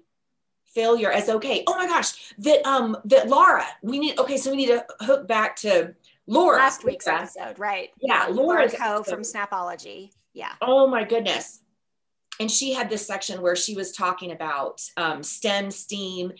failure 0.64 1.10
as 1.12 1.28
okay 1.28 1.62
oh 1.68 1.76
my 1.76 1.86
gosh 1.86 2.34
that 2.38 2.66
um 2.66 2.96
that 3.04 3.28
laura 3.28 3.64
we 3.82 4.00
need 4.00 4.18
okay 4.18 4.36
so 4.36 4.50
we 4.50 4.56
need 4.56 4.66
to 4.66 4.84
hook 5.00 5.26
back 5.28 5.54
to 5.56 5.94
laura 6.26 6.58
Last 6.58 6.84
week's 6.84 7.06
Yeah. 7.06 7.20
episode, 7.22 7.58
right? 7.58 7.90
Yeah, 8.00 8.26
Laura 8.30 8.70
Co 8.70 9.02
from 9.02 9.20
Snapology. 9.20 10.10
Yeah. 10.32 10.52
Oh 10.60 10.86
my 10.86 11.04
goodness. 11.04 11.60
And 12.38 12.50
she 12.50 12.74
had 12.74 12.90
this 12.90 13.06
section 13.06 13.40
where 13.40 13.56
she 13.56 13.74
was 13.74 13.92
talking 13.92 14.32
about 14.32 14.82
um, 14.96 15.22
STEM, 15.22 15.70
STEAM, 15.70 16.32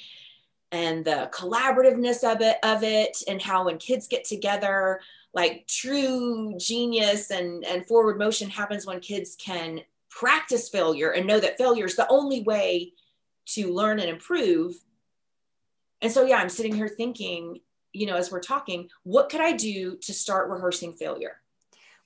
and 0.72 1.04
the 1.04 1.30
collaborativeness 1.32 2.22
of 2.30 2.42
it, 2.42 2.58
of 2.62 2.82
it, 2.82 3.16
and 3.28 3.40
how 3.40 3.64
when 3.64 3.78
kids 3.78 4.06
get 4.06 4.24
together, 4.24 5.00
like 5.32 5.66
true 5.66 6.54
genius 6.58 7.30
and, 7.30 7.64
and 7.64 7.86
forward 7.86 8.18
motion 8.18 8.50
happens 8.50 8.84
when 8.84 9.00
kids 9.00 9.36
can 9.36 9.80
practice 10.10 10.68
failure 10.68 11.10
and 11.10 11.26
know 11.26 11.40
that 11.40 11.56
failure 11.56 11.86
is 11.86 11.96
the 11.96 12.08
only 12.08 12.42
way 12.42 12.92
to 13.46 13.72
learn 13.72 14.00
and 14.00 14.10
improve. 14.10 14.74
And 16.02 16.12
so, 16.12 16.26
yeah, 16.26 16.36
I'm 16.36 16.48
sitting 16.48 16.74
here 16.74 16.88
thinking, 16.88 17.60
you 17.96 18.06
know, 18.06 18.16
as 18.16 18.30
we're 18.30 18.40
talking, 18.40 18.90
what 19.04 19.28
could 19.30 19.40
I 19.40 19.52
do 19.52 19.96
to 19.98 20.12
start 20.12 20.50
rehearsing 20.50 20.94
failure? 20.94 21.40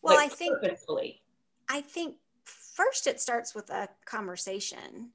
Well, 0.02 0.16
Like, 0.16 0.26
I 0.26 0.28
think 0.28 0.60
purposefully. 0.60 1.22
I 1.68 1.80
think 1.80 2.18
first 2.44 3.06
it 3.06 3.20
starts 3.20 3.54
with 3.54 3.70
a 3.70 3.88
conversation, 4.04 5.14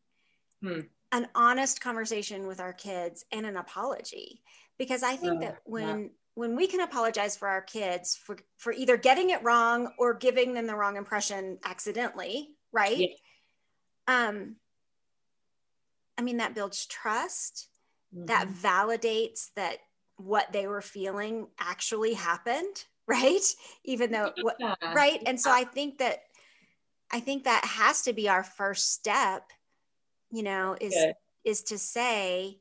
Hmm. 0.61 0.87
an 1.11 1.27
honest 1.35 1.81
conversation 1.81 2.47
with 2.47 2.59
our 2.59 2.73
kids 2.73 3.25
and 3.31 3.45
an 3.45 3.57
apology. 3.57 4.43
Because 4.77 5.03
I 5.03 5.15
think 5.15 5.37
Oh, 5.37 5.39
that 5.41 5.61
yeah. 5.65 5.65
when 5.65 6.11
when 6.33 6.55
we 6.57 6.67
can 6.67 6.81
apologize 6.81 7.37
for 7.37 7.47
our 7.47 7.61
kids 7.61 8.15
for 8.15 8.37
for 8.57 8.73
either 8.73 8.97
getting 8.97 9.29
it 9.29 9.41
wrong 9.43 9.93
or 9.97 10.13
giving 10.13 10.53
them 10.53 10.67
the 10.67 10.75
wrong 10.75 10.97
impression 10.97 11.59
accidentally, 11.63 12.55
right? 12.73 12.99
Yeah. 12.99 13.15
Um 14.07 14.57
I 16.17 16.21
mean 16.21 16.37
that 16.37 16.55
builds 16.55 16.85
trust. 16.85 17.69
That 18.27 18.47
Mhm. 18.47 18.53
validates 18.61 19.53
that 19.55 19.79
what 20.17 20.51
they 20.51 20.67
were 20.67 20.81
feeling 20.81 21.47
actually 21.59 22.13
happened, 22.13 22.85
right? 23.07 23.43
Even 23.83 24.11
though 24.11 24.33
Yeah. 24.59 24.75
right 24.93 25.21
and 25.25 25.39
so 25.39 25.51
i 25.51 25.63
think 25.63 25.97
that 25.99 26.19
i 27.11 27.19
think 27.19 27.43
that 27.43 27.63
has 27.65 28.01
to 28.03 28.13
be 28.13 28.29
our 28.29 28.43
first 28.43 28.91
step 28.93 29.51
you 30.31 30.43
know 30.43 30.75
is 30.79 30.93
Good. 30.93 31.13
is 31.43 31.61
to 31.63 31.77
say 31.77 32.59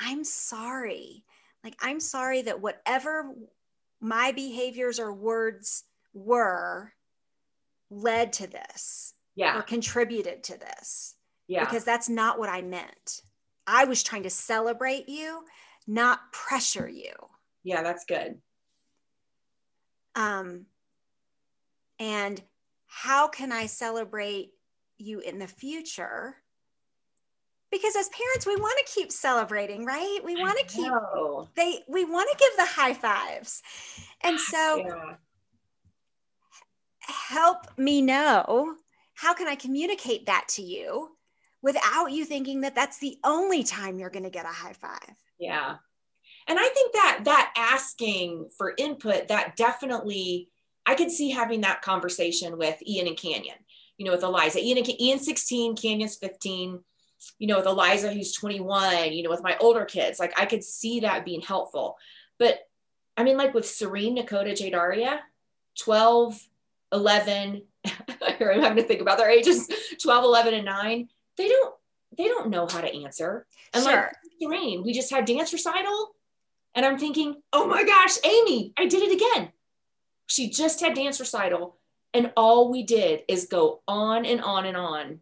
i'm 0.00 0.24
sorry 0.24 1.24
like 1.64 1.76
i'm 1.80 2.00
sorry 2.00 2.42
that 2.42 2.60
whatever 2.60 3.32
my 4.00 4.32
behaviors 4.32 4.98
or 4.98 5.12
words 5.12 5.84
were 6.14 6.92
led 7.90 8.32
to 8.34 8.46
this 8.46 9.14
Yeah. 9.34 9.58
or 9.58 9.62
contributed 9.62 10.42
to 10.44 10.58
this 10.58 11.14
Yeah. 11.48 11.64
because 11.64 11.84
that's 11.84 12.08
not 12.08 12.38
what 12.38 12.48
i 12.48 12.62
meant 12.62 13.22
i 13.66 13.84
was 13.84 14.02
trying 14.02 14.24
to 14.24 14.30
celebrate 14.30 15.08
you 15.08 15.44
not 15.86 16.32
pressure 16.32 16.88
you 16.88 17.12
yeah, 17.64 17.82
that's 17.82 18.04
good. 18.04 18.40
um, 20.14 20.66
and 21.98 22.40
how 22.86 23.28
can 23.28 23.52
I 23.52 23.66
celebrate 23.66 24.50
you 24.98 25.20
in 25.20 25.38
the 25.38 25.46
future? 25.46 26.36
Because 27.70 27.96
as 27.96 28.08
parents, 28.08 28.46
we 28.46 28.56
want 28.56 28.86
to 28.86 28.92
keep 28.94 29.10
celebrating, 29.12 29.84
right? 29.84 30.20
We 30.24 30.36
want 30.36 30.58
to 30.58 30.74
keep 30.74 30.92
they 31.56 31.80
we 31.88 32.04
want 32.04 32.28
to 32.30 32.38
give 32.38 32.56
the 32.56 32.64
high 32.64 32.94
fives, 32.94 33.62
and 34.22 34.38
so 34.40 34.82
Yeah. 34.84 35.16
help 37.00 37.78
me 37.78 38.00
know 38.02 38.76
how 39.14 39.34
can 39.34 39.48
I 39.48 39.56
communicate 39.56 40.26
that 40.26 40.46
to 40.50 40.62
you 40.62 41.16
without 41.62 42.12
you 42.12 42.24
thinking 42.24 42.60
that 42.60 42.74
that's 42.74 42.98
the 42.98 43.18
only 43.24 43.64
time 43.64 43.98
you're 43.98 44.10
going 44.10 44.22
to 44.24 44.30
get 44.30 44.44
a 44.46 44.48
high 44.48 44.74
five. 44.74 45.16
Yeah. 45.38 45.76
And 46.48 46.58
I 46.58 46.68
think 46.68 46.92
that 46.92 47.20
that 47.24 47.52
asking 47.56 48.50
for 48.56 48.74
input, 48.76 49.28
that 49.28 49.56
definitely, 49.56 50.48
I 50.84 50.94
could 50.94 51.10
see 51.10 51.30
having 51.30 51.62
that 51.62 51.82
conversation 51.82 52.58
with 52.58 52.80
Ian 52.86 53.08
and 53.08 53.16
Canyon, 53.16 53.56
you 53.98 54.06
know, 54.06 54.12
with 54.12 54.22
Eliza. 54.22 54.62
Ian, 54.62 54.78
and, 54.78 55.00
Ian's 55.00 55.24
16, 55.24 55.76
Canyon's 55.76 56.16
15, 56.16 56.80
you 57.38 57.46
know, 57.46 57.56
with 57.56 57.66
Eliza, 57.66 58.12
who's 58.12 58.32
21, 58.32 59.12
you 59.12 59.22
know, 59.22 59.30
with 59.30 59.42
my 59.42 59.56
older 59.58 59.84
kids. 59.84 60.20
Like 60.20 60.38
I 60.38 60.46
could 60.46 60.62
see 60.62 61.00
that 61.00 61.24
being 61.24 61.40
helpful. 61.40 61.96
But 62.38 62.60
I 63.16 63.24
mean, 63.24 63.36
like 63.36 63.54
with 63.54 63.66
Serene, 63.66 64.16
Nakota, 64.16 64.52
Jadaria, 64.52 65.18
12, 65.80 66.40
11, 66.92 67.62
I'm 67.86 68.60
having 68.60 68.76
to 68.76 68.82
think 68.82 69.00
about 69.00 69.18
their 69.18 69.30
ages 69.30 69.68
12, 70.02 70.24
11, 70.24 70.54
and 70.54 70.64
9. 70.64 71.08
They 71.36 71.48
don't, 71.48 71.74
they 72.16 72.24
don't 72.24 72.50
know 72.50 72.66
how 72.66 72.80
to 72.80 72.94
answer. 72.94 73.46
And 73.72 73.84
like 73.84 73.94
sure. 73.94 74.12
Serene, 74.40 74.82
we 74.82 74.92
just 74.92 75.10
had 75.10 75.24
dance 75.24 75.52
recital. 75.52 76.14
And 76.74 76.84
I'm 76.84 76.98
thinking, 76.98 77.36
oh 77.52 77.66
my 77.66 77.84
gosh, 77.84 78.18
Amy, 78.24 78.72
I 78.76 78.86
did 78.86 79.02
it 79.02 79.14
again. 79.14 79.50
She 80.26 80.50
just 80.50 80.80
had 80.80 80.94
dance 80.94 81.20
recital. 81.20 81.78
And 82.12 82.32
all 82.36 82.70
we 82.70 82.82
did 82.82 83.22
is 83.28 83.46
go 83.46 83.82
on 83.88 84.24
and 84.24 84.40
on 84.40 84.66
and 84.66 84.76
on 84.76 85.20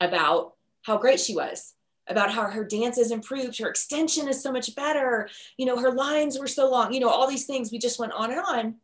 about 0.00 0.54
how 0.82 0.98
great 0.98 1.20
she 1.20 1.34
was, 1.34 1.74
about 2.06 2.30
how 2.32 2.48
her 2.48 2.64
dance 2.64 2.96
has 2.96 3.10
improved, 3.10 3.58
her 3.58 3.68
extension 3.68 4.28
is 4.28 4.42
so 4.42 4.52
much 4.52 4.74
better, 4.74 5.28
you 5.56 5.66
know, 5.66 5.78
her 5.78 5.92
lines 5.92 6.38
were 6.38 6.46
so 6.46 6.70
long, 6.70 6.92
you 6.92 7.00
know, 7.00 7.08
all 7.08 7.28
these 7.28 7.46
things. 7.46 7.72
We 7.72 7.78
just 7.78 7.98
went 7.98 8.12
on 8.12 8.30
and 8.30 8.40
on. 8.40 8.74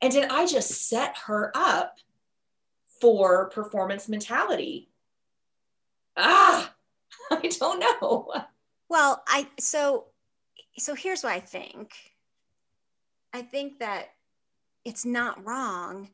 And 0.00 0.12
did 0.12 0.30
I 0.30 0.46
just 0.46 0.88
set 0.88 1.16
her 1.26 1.52
up 1.54 1.98
for 3.04 3.50
performance 3.50 4.08
mentality. 4.08 4.88
Ah, 6.16 6.74
I 7.30 7.48
don't 7.58 7.80
know. 7.80 8.32
Well, 8.88 9.22
I 9.26 9.48
so 9.58 10.06
so 10.78 10.94
here's 10.94 11.22
what 11.22 11.32
I 11.32 11.40
think. 11.40 11.92
I 13.32 13.42
think 13.42 13.78
that 13.80 14.10
it's 14.84 15.04
not 15.04 15.44
wrong 15.44 16.10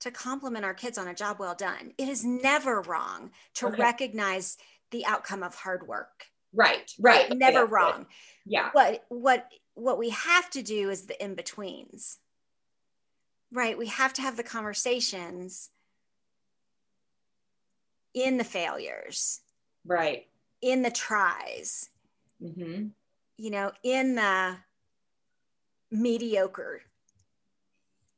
to 0.00 0.10
compliment 0.10 0.64
our 0.64 0.74
kids 0.74 0.98
on 0.98 1.08
a 1.08 1.14
job 1.14 1.38
well 1.38 1.54
done. 1.54 1.92
It 1.98 2.08
is 2.08 2.24
never 2.24 2.80
wrong 2.82 3.30
to 3.54 3.66
Okay. 3.68 3.80
recognize 3.82 4.56
the 4.90 5.04
outcome 5.06 5.42
of 5.42 5.54
hard 5.54 5.86
work. 5.86 6.26
Right, 6.52 6.90
right. 7.00 7.28
Never 7.36 7.60
that's 7.60 7.64
good. 7.68 7.72
wrong. 7.72 8.06
Yeah. 8.44 8.70
What 8.72 9.04
what 9.08 9.48
what 9.74 9.98
we 9.98 10.10
have 10.10 10.48
to 10.50 10.62
do 10.62 10.90
is 10.90 11.06
the 11.06 11.22
in-betweens. 11.22 12.18
Right? 13.52 13.76
We 13.78 13.86
have 13.88 14.12
to 14.14 14.22
have 14.22 14.36
the 14.36 14.42
conversations 14.42 15.70
in 18.16 18.38
the 18.38 18.44
failures, 18.44 19.42
Right. 19.84 20.26
in 20.62 20.82
the 20.82 20.90
tries, 20.90 21.90
hmm 22.40 22.88
you 23.38 23.50
know, 23.50 23.70
in 23.82 24.14
the 24.14 24.56
mediocre. 25.90 26.80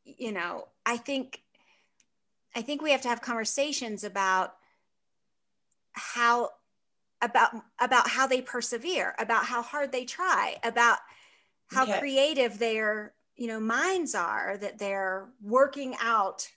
You 0.05 0.33
know, 0.33 0.69
I 0.87 0.97
think 0.97 1.43
I 2.55 2.63
think 2.63 2.81
we 2.81 2.93
have 2.93 3.03
to 3.03 3.09
have 3.09 3.21
conversations 3.21 4.05
about 4.05 4.55
how 5.93 6.51
about 7.21 7.51
about 7.81 8.09
how 8.09 8.29
they 8.29 8.41
persevere, 8.41 9.17
about 9.19 9.47
how 9.47 9.63
hard 9.63 9.91
they 9.91 10.05
try, 10.05 10.57
about 10.63 10.99
how 11.67 11.83
okay. 11.83 11.99
creative 11.99 12.59
their 12.59 13.15
you 13.35 13.49
know 13.49 13.59
minds 13.59 14.15
are 14.15 14.57
that 14.59 14.79
they're 14.79 15.29
working 15.43 15.97
out 16.01 16.49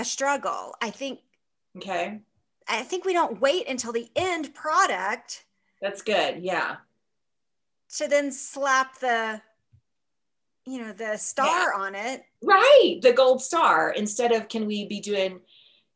a 0.00 0.04
struggle. 0.04 0.74
I 0.80 0.90
think 0.90 1.20
okay. 1.76 2.20
I 2.68 2.82
think 2.82 3.04
we 3.04 3.12
don't 3.12 3.40
wait 3.40 3.68
until 3.68 3.92
the 3.92 4.08
end 4.16 4.54
product. 4.54 5.44
That's 5.80 6.02
good. 6.02 6.42
Yeah. 6.42 6.76
To 7.96 8.08
then 8.08 8.32
slap 8.32 8.98
the 9.00 9.40
you 10.66 10.80
know 10.80 10.92
the 10.92 11.16
star 11.16 11.46
yeah. 11.46 11.72
on 11.76 11.94
it. 11.94 12.22
Right, 12.42 12.98
the 13.02 13.12
gold 13.12 13.42
star 13.42 13.90
instead 13.90 14.32
of 14.32 14.48
can 14.48 14.66
we 14.66 14.86
be 14.86 15.00
doing 15.00 15.40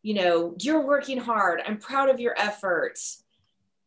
you 0.05 0.13
know, 0.13 0.55
you're 0.61 0.87
working 0.87 1.17
hard. 1.17 1.63
I'm 1.67 1.79
proud 1.79 2.11
of 2.11 2.21
your 2.21 2.39
efforts. 2.39 3.25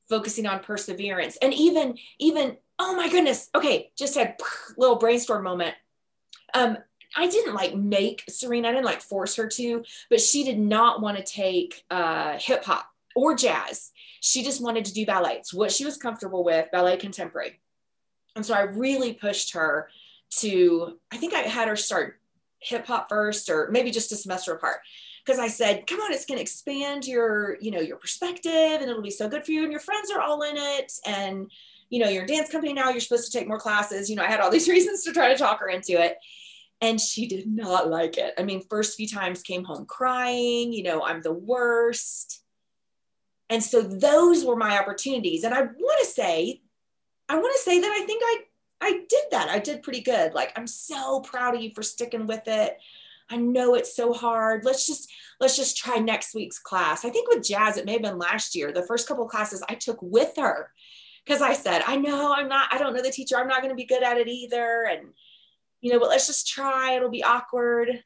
Focusing 0.10 0.48
on 0.48 0.62
perseverance. 0.62 1.38
And 1.42 1.54
even 1.54 1.98
even 2.20 2.58
oh 2.80 2.96
my 2.96 3.08
goodness. 3.08 3.50
Okay, 3.54 3.92
just 3.98 4.16
had 4.16 4.36
a 4.40 4.44
little 4.78 4.96
brainstorm 4.96 5.44
moment. 5.44 5.76
Um 6.54 6.78
I 7.18 7.28
didn't 7.28 7.56
like 7.56 7.76
make 7.76 8.24
Serena, 8.30 8.70
I 8.70 8.72
didn't 8.72 8.86
like 8.86 9.02
force 9.02 9.36
her 9.36 9.48
to, 9.48 9.84
but 10.10 10.22
she 10.22 10.44
did 10.44 10.60
not 10.60 11.02
want 11.02 11.18
to 11.18 11.24
take 11.24 11.84
uh, 11.90 12.38
hip 12.38 12.64
hop 12.64 12.88
or 13.16 13.36
jazz. 13.36 13.92
She 14.22 14.44
just 14.44 14.62
wanted 14.62 14.86
to 14.86 14.94
do 14.94 15.06
ballet. 15.06 15.38
It's 15.38 15.54
what 15.54 15.72
she 15.72 15.84
was 15.84 15.98
comfortable 15.98 16.44
with, 16.44 16.72
ballet 16.72 16.98
contemporary. 16.98 17.60
And 18.36 18.46
so 18.46 18.54
I 18.54 18.62
really 18.62 19.14
pushed 19.14 19.54
her 19.54 19.90
to, 20.40 21.00
I 21.12 21.18
think 21.18 21.34
I 21.34 21.40
had 21.40 21.68
her 21.68 21.76
start 21.76 22.20
hip 22.60 22.86
hop 22.86 23.10
first 23.10 23.50
or 23.50 23.70
maybe 23.72 23.90
just 23.90 24.12
a 24.12 24.16
semester 24.16 24.54
apart 24.54 24.78
because 25.26 25.40
I 25.40 25.48
said, 25.48 25.88
come 25.88 26.00
on, 26.00 26.14
it's 26.14 26.26
going 26.26 26.38
to 26.38 26.42
expand 26.44 27.08
your, 27.08 27.58
you 27.60 27.72
know, 27.72 27.80
your 27.80 27.98
perspective 27.98 28.52
and 28.54 28.84
it'll 28.84 29.02
be 29.02 29.10
so 29.10 29.28
good 29.28 29.44
for 29.44 29.52
you. 29.52 29.64
And 29.64 29.72
your 29.72 29.82
friends 29.82 30.12
are 30.12 30.22
all 30.22 30.44
in 30.44 30.56
it. 30.56 30.92
And, 31.06 31.52
you 31.90 32.00
know, 32.00 32.10
you're 32.10 32.28
dance 32.28 32.52
company 32.52 32.74
now, 32.74 32.90
you're 32.90 33.02
supposed 33.02 33.32
to 33.32 33.38
take 33.38 33.48
more 33.48 33.60
classes. 33.60 34.10
You 34.10 34.16
know, 34.16 34.24
I 34.24 34.28
had 34.28 34.40
all 34.40 34.52
these 34.52 34.70
reasons 34.70 35.04
to 35.04 35.14
try 35.14 35.30
to 35.30 35.38
talk 35.38 35.60
her 35.60 35.70
into 35.70 35.94
it. 35.94 36.18
And 36.80 37.02
she 37.02 37.28
did 37.28 37.48
not 37.48 37.90
like 37.90 38.18
it. 38.18 38.34
I 38.38 38.44
mean, 38.44 38.62
first 38.70 38.96
few 38.96 39.08
times 39.08 39.42
came 39.42 39.64
home 39.64 39.86
crying, 39.86 40.72
you 40.74 40.84
know, 40.84 41.04
I'm 41.04 41.22
the 41.22 41.34
worst. 41.34 42.44
And 43.50 43.64
so 43.64 43.82
those 43.82 44.46
were 44.46 44.56
my 44.56 44.78
opportunities. 44.78 45.44
And 45.44 45.54
I 45.54 45.62
want 45.62 46.00
to 46.02 46.06
say, 46.06 46.62
I 47.30 47.36
want 47.36 47.54
to 47.56 47.64
say 47.64 47.80
that 47.80 47.92
I 47.92 48.06
think 48.06 48.22
I 48.26 48.44
I 48.80 48.92
did 49.10 49.24
that. 49.32 49.50
I 49.50 49.58
did 49.58 49.82
pretty 49.82 50.02
good. 50.02 50.34
Like 50.34 50.54
I'm 50.56 50.68
so 50.68 51.22
proud 51.22 51.56
of 51.56 51.62
you 51.62 51.72
for 51.74 51.82
sticking 51.82 52.28
with 52.28 52.44
it. 52.46 52.78
I 53.30 53.38
know 53.38 53.74
it's 53.74 53.96
so 53.96 54.14
hard. 54.14 54.64
Let's 54.64 54.86
just 54.86 55.12
let's 55.40 55.58
just 55.58 55.78
try 55.78 55.98
next 55.98 56.36
week's 56.36 56.60
class. 56.60 57.04
I 57.04 57.10
think 57.10 57.28
with 57.30 57.46
jazz, 57.46 57.78
it 57.78 57.86
may 57.86 57.94
have 57.94 58.02
been 58.02 58.20
last 58.20 58.56
year. 58.56 58.72
The 58.72 58.86
first 58.86 59.08
couple 59.08 59.28
classes 59.28 59.64
I 59.68 59.76
took 59.76 60.00
with 60.02 60.34
her 60.38 60.72
because 61.26 61.42
I 61.42 61.54
said, 61.54 61.84
I 61.86 61.98
know 61.98 62.34
I'm 62.34 62.48
not, 62.48 62.70
I 62.72 62.78
don't 62.78 62.96
know 62.96 63.02
the 63.02 63.12
teacher. 63.12 63.38
I'm 63.38 63.50
not 63.50 63.62
going 63.62 63.72
to 63.72 63.76
be 63.76 63.86
good 63.86 64.02
at 64.02 64.18
it 64.18 64.30
either. 64.30 64.88
And 64.90 65.10
you 65.82 65.92
know, 65.92 66.00
but 66.00 66.10
let's 66.10 66.28
just 66.28 66.48
try. 66.48 66.96
It'll 66.96 67.10
be 67.10 67.24
awkward. 67.24 68.04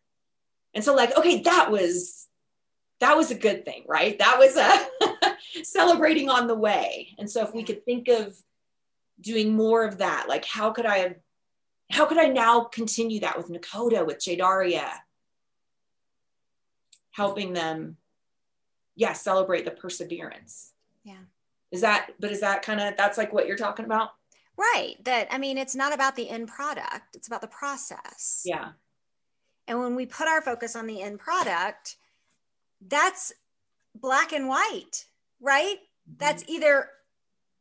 And 0.74 0.84
so, 0.84 0.96
like, 0.96 1.18
okay, 1.18 1.42
that 1.42 1.72
was 1.72 2.28
that 3.00 3.18
was 3.18 3.32
a 3.32 3.36
good 3.36 3.66
thing, 3.66 3.84
right? 3.88 4.18
That 4.20 4.38
was 4.38 4.58
a 4.58 5.34
celebrating 5.63 6.30
on 6.30 6.48
the 6.48 6.56
way. 6.56 7.16
And 7.18 7.30
so 7.30 7.44
if 7.44 7.54
we 7.54 7.63
could 7.63 7.84
think 7.84 8.08
of 8.08 8.36
doing 9.20 9.55
more 9.55 9.84
of 9.84 9.98
that, 9.98 10.27
like 10.29 10.46
how 10.46 10.72
could 10.72 10.86
I 10.86 10.98
have 11.00 11.16
how 11.92 12.05
could 12.05 12.18
I 12.18 12.27
now 12.27 12.64
continue 12.64 13.20
that 13.20 13.38
with 13.38 13.50
Nakota, 13.50 14.05
with 14.05 14.20
Jadaria, 14.20 14.88
helping 17.12 17.53
them, 17.53 17.98
yeah, 18.96 19.14
celebrate 19.14 19.66
the 19.66 19.72
perseverance. 19.72 20.74
Yeah. 21.03 21.16
Is 21.72 21.81
that, 21.81 22.12
but 22.20 22.31
is 22.31 22.42
that 22.42 22.62
kind 22.62 22.79
of, 22.79 22.96
that's 22.98 23.18
like 23.18 23.34
what 23.34 23.48
you're 23.48 23.57
talking 23.57 23.86
about? 23.86 24.12
Right. 24.57 24.96
That, 25.05 25.27
I 25.31 25.37
mean, 25.37 25.57
it's 25.57 25.75
not 25.75 25.94
about 25.94 26.16
the 26.16 26.29
end 26.29 26.48
product, 26.48 27.16
it's 27.16 27.27
about 27.27 27.42
the 27.42 27.48
process. 27.48 28.44
Yeah. 28.46 28.70
And 29.68 29.79
when 29.79 29.96
we 29.96 30.05
put 30.05 30.27
our 30.27 30.42
focus 30.42 30.75
on 30.75 30.87
the 30.87 31.01
end 31.01 31.20
product, 31.20 31.96
that's 32.87 33.31
black 33.96 34.33
and 34.33 34.48
white, 34.48 35.05
right? 35.40 35.77
Mm-hmm. 35.77 36.18
That's 36.18 36.44
either 36.48 36.90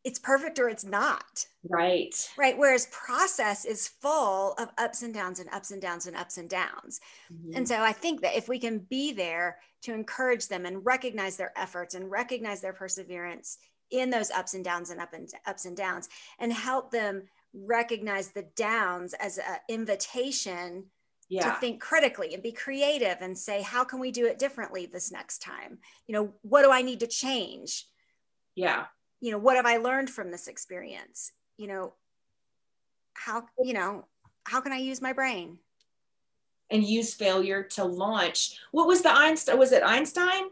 it's 0.03 0.19
perfect 0.19 0.59
or 0.59 0.69
it's 0.69 0.85
not. 0.85 1.47
Right. 1.69 2.15
Right. 2.39 2.57
Whereas 2.57 2.87
process 2.87 3.65
is 3.67 3.89
full 3.89 4.55
of 4.55 4.71
ups 4.79 5.03
and 5.03 5.13
downs 5.13 5.41
and 5.41 5.51
ups 5.51 5.73
and 5.73 5.83
downs 5.83 6.07
and 6.07 6.17
ups 6.17 6.39
and 6.39 6.49
downs. 6.49 7.01
Mm-hmm. 7.33 7.57
And 7.57 7.69
so 7.69 7.81
I 7.81 7.93
think 7.93 8.23
that 8.23 8.37
if 8.37 8.49
we 8.49 8.59
can 8.59 8.79
be 8.79 9.13
there 9.13 9.59
to 9.83 9.93
encourage 9.93 10.49
them 10.49 10.65
and 10.65 10.85
recognize 10.85 11.37
their 11.37 11.53
efforts 11.57 11.95
and 11.95 12.11
recognize 12.11 12.61
their 12.61 12.73
perseverance 12.73 13.59
in 13.91 14.11
those 14.11 14.31
ups 14.31 14.55
and 14.55 14.65
downs 14.65 14.91
and 14.91 15.01
up 15.01 15.13
and 15.13 15.29
ups 15.47 15.65
and 15.65 15.77
downs 15.77 16.09
and 16.39 16.53
help 16.53 16.91
them 16.91 17.23
recognize 17.53 18.29
the 18.29 18.47
downs 18.57 19.15
as 19.15 19.39
an 19.39 19.57
invitation 19.69 20.85
yeah. 21.29 21.53
to 21.53 21.61
think 21.61 21.81
critically 21.81 22.35
and 22.35 22.43
be 22.43 22.53
creative 22.53 23.19
and 23.21 23.37
say 23.37 23.63
how 23.63 23.85
can 23.85 24.01
we 24.01 24.11
do 24.11 24.27
it 24.27 24.39
differently 24.39 24.87
this 24.87 25.11
next 25.13 25.39
time? 25.39 25.79
You 26.07 26.15
know 26.15 26.35
what 26.43 26.63
do 26.63 26.71
i 26.71 26.83
need 26.83 27.01
to 27.01 27.07
change? 27.07 27.87
Yeah. 28.55 28.87
You 29.21 29.33
know 29.33 29.39
what 29.39 29.57
have 29.57 29.67
i 29.67 29.77
learned 29.77 30.11
from 30.11 30.31
this 30.31 30.49
experience? 30.49 31.33
You 31.57 31.69
know 31.69 31.95
how 33.15 33.45
you 33.63 33.73
know 33.73 34.07
how 34.45 34.61
can 34.61 34.73
i 34.73 34.79
use 34.79 35.01
my 35.01 35.13
brain? 35.13 35.59
And 36.73 36.85
use 36.85 37.15
failure 37.15 37.65
to 37.65 37.85
launch. 37.85 38.57
What 38.71 38.87
was 38.87 39.03
the 39.03 39.17
einstein 39.17 39.59
was 39.59 39.73
it 39.73 39.83
einstein 39.83 40.45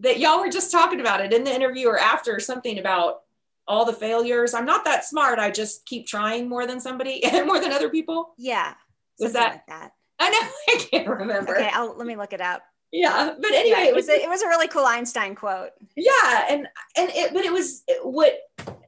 that 0.00 0.18
y'all 0.18 0.40
were 0.40 0.50
just 0.50 0.72
talking 0.72 1.00
about 1.00 1.20
it 1.20 1.32
in 1.32 1.44
the 1.44 1.54
interview 1.54 1.88
or 1.88 1.98
after 1.98 2.40
something 2.40 2.78
about 2.78 3.22
all 3.66 3.84
the 3.84 3.92
failures. 3.92 4.54
I'm 4.54 4.66
not 4.66 4.84
that 4.84 5.04
smart. 5.04 5.38
I 5.38 5.50
just 5.50 5.86
keep 5.86 6.06
trying 6.06 6.48
more 6.48 6.66
than 6.66 6.80
somebody 6.80 7.24
and 7.24 7.46
more 7.46 7.60
than 7.60 7.72
other 7.72 7.88
people. 7.88 8.34
Yeah 8.36 8.74
was 9.18 9.32
that 9.32 9.52
like 9.52 9.66
that. 9.66 9.92
I 10.18 10.30
know 10.30 10.38
i 10.68 10.86
can't 10.90 11.08
remember. 11.08 11.56
Okay 11.56 11.70
I'll, 11.72 11.96
let 11.96 12.06
me 12.06 12.16
look 12.16 12.32
it 12.32 12.40
up. 12.40 12.62
Yeah 12.92 13.34
but 13.40 13.52
anyway 13.52 13.84
yeah, 13.84 13.88
it 13.88 13.94
was 13.94 14.08
a, 14.08 14.22
it 14.22 14.28
was 14.28 14.42
a 14.42 14.48
really 14.48 14.68
cool 14.68 14.84
einstein 14.84 15.34
quote. 15.34 15.70
Yeah 15.96 16.46
and 16.48 16.68
and 16.96 17.10
it 17.10 17.32
but 17.32 17.44
it 17.44 17.52
was 17.52 17.82
what 18.02 18.34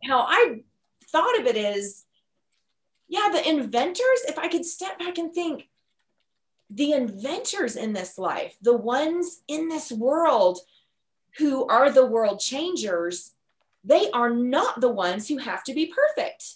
how 0.04 0.20
i 0.20 0.60
thought 1.10 1.38
of 1.40 1.46
it 1.46 1.56
is 1.56 2.04
yeah 3.08 3.28
the 3.32 3.48
inventors 3.48 4.20
if 4.28 4.38
i 4.38 4.48
could 4.48 4.64
step 4.64 4.98
back 4.98 5.18
and 5.18 5.32
think 5.32 5.68
the 6.70 6.92
inventors 6.92 7.76
in 7.76 7.92
this 7.92 8.18
life 8.18 8.56
the 8.62 8.76
ones 8.76 9.40
in 9.48 9.68
this 9.68 9.90
world 9.90 10.58
who 11.38 11.66
are 11.66 11.90
the 11.90 12.06
world 12.06 12.40
changers 12.40 13.32
they 13.84 14.10
are 14.10 14.30
not 14.30 14.80
the 14.80 14.88
ones 14.88 15.28
who 15.28 15.38
have 15.38 15.62
to 15.64 15.74
be 15.74 15.86
perfect 15.86 16.54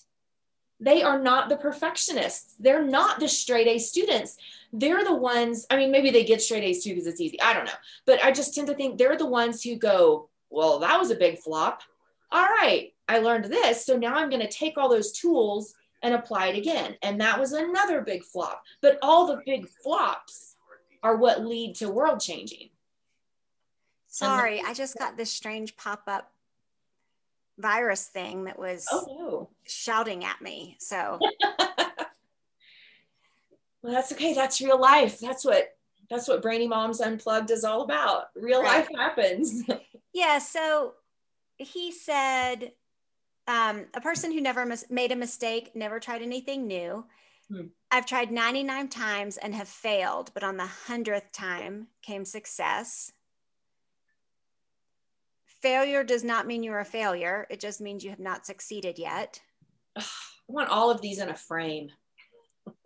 they 0.78 1.02
are 1.02 1.18
not 1.18 1.48
the 1.48 1.56
perfectionists 1.56 2.54
they're 2.58 2.84
not 2.84 3.20
the 3.20 3.28
straight 3.28 3.66
a 3.66 3.78
students 3.78 4.36
they're 4.72 5.04
the 5.04 5.14
ones, 5.14 5.66
I 5.70 5.76
mean, 5.76 5.90
maybe 5.90 6.10
they 6.10 6.24
get 6.24 6.42
straight 6.42 6.62
A's 6.62 6.84
too 6.84 6.90
because 6.90 7.06
it's 7.06 7.20
easy. 7.20 7.40
I 7.40 7.52
don't 7.52 7.64
know. 7.64 7.72
But 8.06 8.22
I 8.24 8.30
just 8.30 8.54
tend 8.54 8.68
to 8.68 8.74
think 8.74 8.98
they're 8.98 9.16
the 9.16 9.26
ones 9.26 9.62
who 9.62 9.76
go, 9.76 10.28
well, 10.48 10.78
that 10.80 10.98
was 10.98 11.10
a 11.10 11.16
big 11.16 11.38
flop. 11.38 11.82
All 12.32 12.44
right, 12.44 12.92
I 13.08 13.18
learned 13.18 13.46
this. 13.46 13.84
So 13.84 13.96
now 13.96 14.14
I'm 14.14 14.30
going 14.30 14.42
to 14.42 14.48
take 14.48 14.78
all 14.78 14.88
those 14.88 15.12
tools 15.12 15.74
and 16.02 16.14
apply 16.14 16.48
it 16.48 16.58
again. 16.58 16.96
And 17.02 17.20
that 17.20 17.38
was 17.38 17.52
another 17.52 18.00
big 18.00 18.22
flop. 18.22 18.62
But 18.80 18.98
all 19.02 19.26
the 19.26 19.42
big 19.44 19.68
flops 19.68 20.56
are 21.02 21.16
what 21.16 21.44
lead 21.44 21.74
to 21.76 21.90
world 21.90 22.20
changing. 22.20 22.70
Sorry, 24.10 24.62
I 24.66 24.74
just 24.74 24.98
got 24.98 25.16
this 25.16 25.30
strange 25.30 25.76
pop 25.76 26.02
up 26.06 26.32
virus 27.58 28.06
thing 28.06 28.44
that 28.44 28.58
was 28.58 28.86
oh, 28.90 29.06
no. 29.08 29.50
shouting 29.64 30.24
at 30.24 30.40
me. 30.40 30.76
So 30.78 31.18
well 33.82 33.92
that's 33.92 34.12
okay 34.12 34.34
that's 34.34 34.60
real 34.60 34.80
life 34.80 35.18
that's 35.20 35.44
what 35.44 35.76
that's 36.08 36.28
what 36.28 36.42
brainy 36.42 36.68
moms 36.68 37.00
unplugged 37.00 37.50
is 37.50 37.64
all 37.64 37.82
about 37.82 38.26
real 38.34 38.62
right. 38.62 38.78
life 38.80 38.88
happens 38.96 39.62
yeah 40.12 40.38
so 40.38 40.94
he 41.56 41.92
said 41.92 42.72
um, 43.46 43.86
a 43.94 44.00
person 44.00 44.30
who 44.30 44.40
never 44.40 44.64
mis- 44.64 44.86
made 44.90 45.10
a 45.10 45.16
mistake 45.16 45.72
never 45.74 45.98
tried 45.98 46.22
anything 46.22 46.66
new 46.66 47.04
hmm. 47.48 47.66
i've 47.90 48.06
tried 48.06 48.30
99 48.30 48.88
times 48.88 49.36
and 49.36 49.54
have 49.54 49.68
failed 49.68 50.30
but 50.34 50.44
on 50.44 50.56
the 50.56 50.68
100th 50.88 51.32
time 51.32 51.88
came 52.02 52.24
success 52.24 53.12
failure 55.62 56.02
does 56.04 56.24
not 56.24 56.46
mean 56.46 56.62
you're 56.62 56.80
a 56.80 56.84
failure 56.84 57.46
it 57.50 57.60
just 57.60 57.80
means 57.80 58.02
you 58.02 58.10
have 58.10 58.20
not 58.20 58.46
succeeded 58.46 58.98
yet 58.98 59.40
i 59.96 60.02
want 60.48 60.68
all 60.68 60.90
of 60.90 61.00
these 61.00 61.18
in 61.20 61.28
a 61.28 61.34
frame 61.34 61.90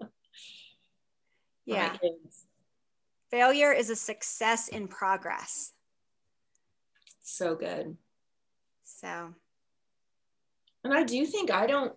yeah. 1.66 1.96
Failure 3.30 3.72
is 3.72 3.90
a 3.90 3.96
success 3.96 4.68
in 4.68 4.86
progress. 4.88 5.72
So 7.22 7.54
good. 7.54 7.96
So 8.84 9.34
And 10.84 10.94
I 10.94 11.02
do 11.02 11.26
think 11.26 11.50
I 11.50 11.66
don't 11.66 11.94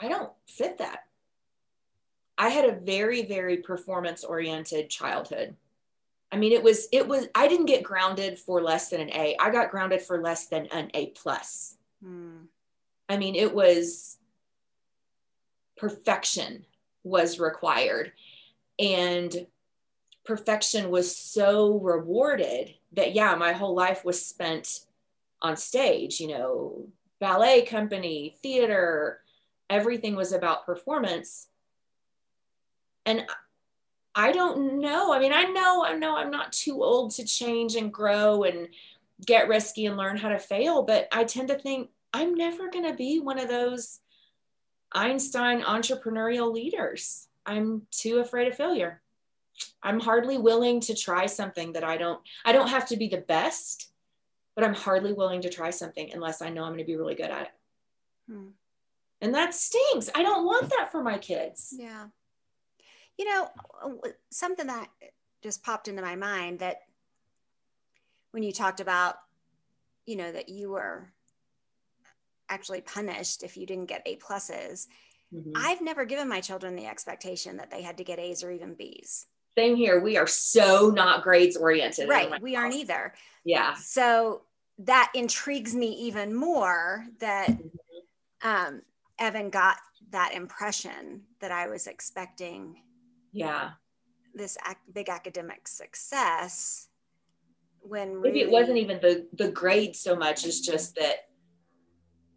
I 0.00 0.08
don't 0.08 0.32
fit 0.48 0.78
that. 0.78 1.04
I 2.36 2.48
had 2.48 2.64
a 2.64 2.80
very 2.80 3.22
very 3.22 3.58
performance 3.58 4.24
oriented 4.24 4.90
childhood. 4.90 5.56
I 6.32 6.36
mean 6.36 6.52
it 6.52 6.62
was 6.62 6.88
it 6.92 7.06
was 7.06 7.28
I 7.34 7.46
didn't 7.46 7.66
get 7.66 7.84
grounded 7.84 8.38
for 8.38 8.62
less 8.62 8.88
than 8.88 9.00
an 9.00 9.10
A. 9.10 9.36
I 9.38 9.50
got 9.50 9.70
grounded 9.70 10.00
for 10.00 10.20
less 10.20 10.46
than 10.46 10.66
an 10.72 10.90
A 10.94 11.08
plus. 11.08 11.76
Hmm. 12.02 12.44
I 13.08 13.18
mean 13.18 13.36
it 13.36 13.54
was 13.54 14.16
perfection 15.76 16.64
was 17.04 17.38
required 17.38 18.12
and 18.78 19.46
perfection 20.24 20.90
was 20.90 21.14
so 21.14 21.78
rewarded 21.80 22.74
that 22.92 23.14
yeah 23.14 23.34
my 23.34 23.52
whole 23.52 23.74
life 23.74 24.04
was 24.04 24.24
spent 24.24 24.86
on 25.42 25.56
stage 25.56 26.20
you 26.20 26.28
know 26.28 26.86
ballet 27.18 27.62
company 27.62 28.36
theater 28.42 29.20
everything 29.68 30.14
was 30.14 30.32
about 30.32 30.64
performance 30.64 31.48
and 33.04 33.26
i 34.14 34.32
don't 34.32 34.80
know 34.80 35.12
i 35.12 35.18
mean 35.18 35.32
i 35.32 35.44
know 35.44 35.84
i 35.84 35.94
know 35.94 36.16
i'm 36.16 36.30
not 36.30 36.52
too 36.52 36.82
old 36.82 37.10
to 37.10 37.24
change 37.24 37.76
and 37.76 37.92
grow 37.92 38.44
and 38.44 38.68
get 39.24 39.48
risky 39.48 39.86
and 39.86 39.96
learn 39.96 40.16
how 40.16 40.28
to 40.28 40.38
fail 40.38 40.82
but 40.82 41.08
i 41.12 41.24
tend 41.24 41.48
to 41.48 41.58
think 41.58 41.90
i'm 42.12 42.34
never 42.34 42.70
going 42.70 42.88
to 42.88 42.96
be 42.96 43.20
one 43.20 43.38
of 43.38 43.48
those 43.48 44.00
einstein 44.92 45.62
entrepreneurial 45.62 46.52
leaders 46.52 47.28
i'm 47.46 47.82
too 47.90 48.18
afraid 48.18 48.48
of 48.48 48.56
failure 48.56 49.02
I'm 49.82 50.00
hardly 50.00 50.38
willing 50.38 50.80
to 50.80 50.94
try 50.94 51.26
something 51.26 51.72
that 51.72 51.84
I 51.84 51.96
don't 51.96 52.20
I 52.44 52.52
don't 52.52 52.68
have 52.68 52.86
to 52.88 52.96
be 52.96 53.08
the 53.08 53.18
best, 53.18 53.92
but 54.54 54.64
I'm 54.64 54.74
hardly 54.74 55.12
willing 55.12 55.42
to 55.42 55.50
try 55.50 55.70
something 55.70 56.10
unless 56.12 56.42
I 56.42 56.50
know 56.50 56.62
I'm 56.62 56.70
going 56.70 56.78
to 56.78 56.84
be 56.84 56.96
really 56.96 57.14
good 57.14 57.30
at 57.30 57.42
it. 57.42 57.52
Hmm. 58.30 58.48
And 59.20 59.34
that 59.34 59.54
stinks. 59.54 60.10
I 60.14 60.22
don't 60.22 60.44
want 60.44 60.70
that 60.70 60.90
for 60.90 61.02
my 61.02 61.18
kids. 61.18 61.74
Yeah. 61.76 62.06
You 63.22 63.30
know, 63.30 64.00
something 64.30 64.66
that 64.66 64.88
just 65.44 65.62
popped 65.62 65.86
into 65.86 66.02
my 66.02 66.16
mind 66.16 66.58
that 66.58 66.78
when 68.32 68.42
you 68.42 68.50
talked 68.50 68.80
about, 68.80 69.14
you 70.06 70.16
know, 70.16 70.32
that 70.32 70.48
you 70.48 70.70
were 70.70 71.12
actually 72.48 72.80
punished 72.80 73.44
if 73.44 73.56
you 73.56 73.64
didn't 73.64 73.86
get 73.86 74.02
A 74.06 74.16
pluses. 74.16 74.88
Mm-hmm. 75.32 75.52
I've 75.54 75.80
never 75.80 76.04
given 76.04 76.28
my 76.28 76.40
children 76.40 76.74
the 76.74 76.86
expectation 76.86 77.58
that 77.58 77.70
they 77.70 77.82
had 77.82 77.98
to 77.98 78.04
get 78.04 78.18
A's 78.18 78.42
or 78.42 78.50
even 78.50 78.74
B's. 78.74 79.26
Same 79.56 79.76
here. 79.76 80.00
We 80.00 80.16
are 80.16 80.26
so 80.26 80.90
not 80.90 81.22
grades 81.22 81.56
oriented. 81.56 82.08
Right. 82.08 82.42
We 82.42 82.54
house. 82.54 82.64
aren't 82.64 82.74
either. 82.74 83.14
Yeah. 83.44 83.74
So 83.74 84.42
that 84.78 85.12
intrigues 85.14 85.76
me 85.76 85.92
even 85.92 86.34
more 86.34 87.06
that 87.20 87.50
mm-hmm. 87.50 88.48
um, 88.48 88.82
Evan 89.20 89.50
got 89.50 89.76
that 90.10 90.34
impression 90.34 91.22
that 91.40 91.52
I 91.52 91.68
was 91.68 91.86
expecting. 91.86 92.82
Yeah. 93.32 93.70
This 94.34 94.56
ac- 94.66 94.78
big 94.92 95.08
academic 95.08 95.68
success 95.68 96.88
when 97.80 98.20
maybe 98.20 98.40
it 98.40 98.50
wasn't 98.50 98.78
even 98.78 99.00
the 99.00 99.26
the 99.32 99.50
grade 99.50 99.96
so 99.96 100.14
much 100.14 100.46
as 100.46 100.60
just 100.60 100.94
that 100.94 101.26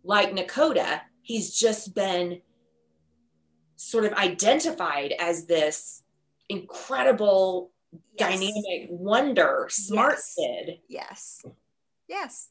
like 0.03 0.31
Nakota, 0.31 1.01
he's 1.21 1.57
just 1.57 1.95
been 1.95 2.41
sort 3.75 4.05
of 4.05 4.13
identified 4.13 5.13
as 5.19 5.45
this 5.45 6.03
incredible, 6.49 7.71
yes. 8.19 8.39
dynamic, 8.39 8.87
wonder, 8.89 9.67
smart 9.69 10.15
yes. 10.15 10.35
kid. 10.37 10.77
Yes. 10.87 11.45
Yes. 12.07 12.49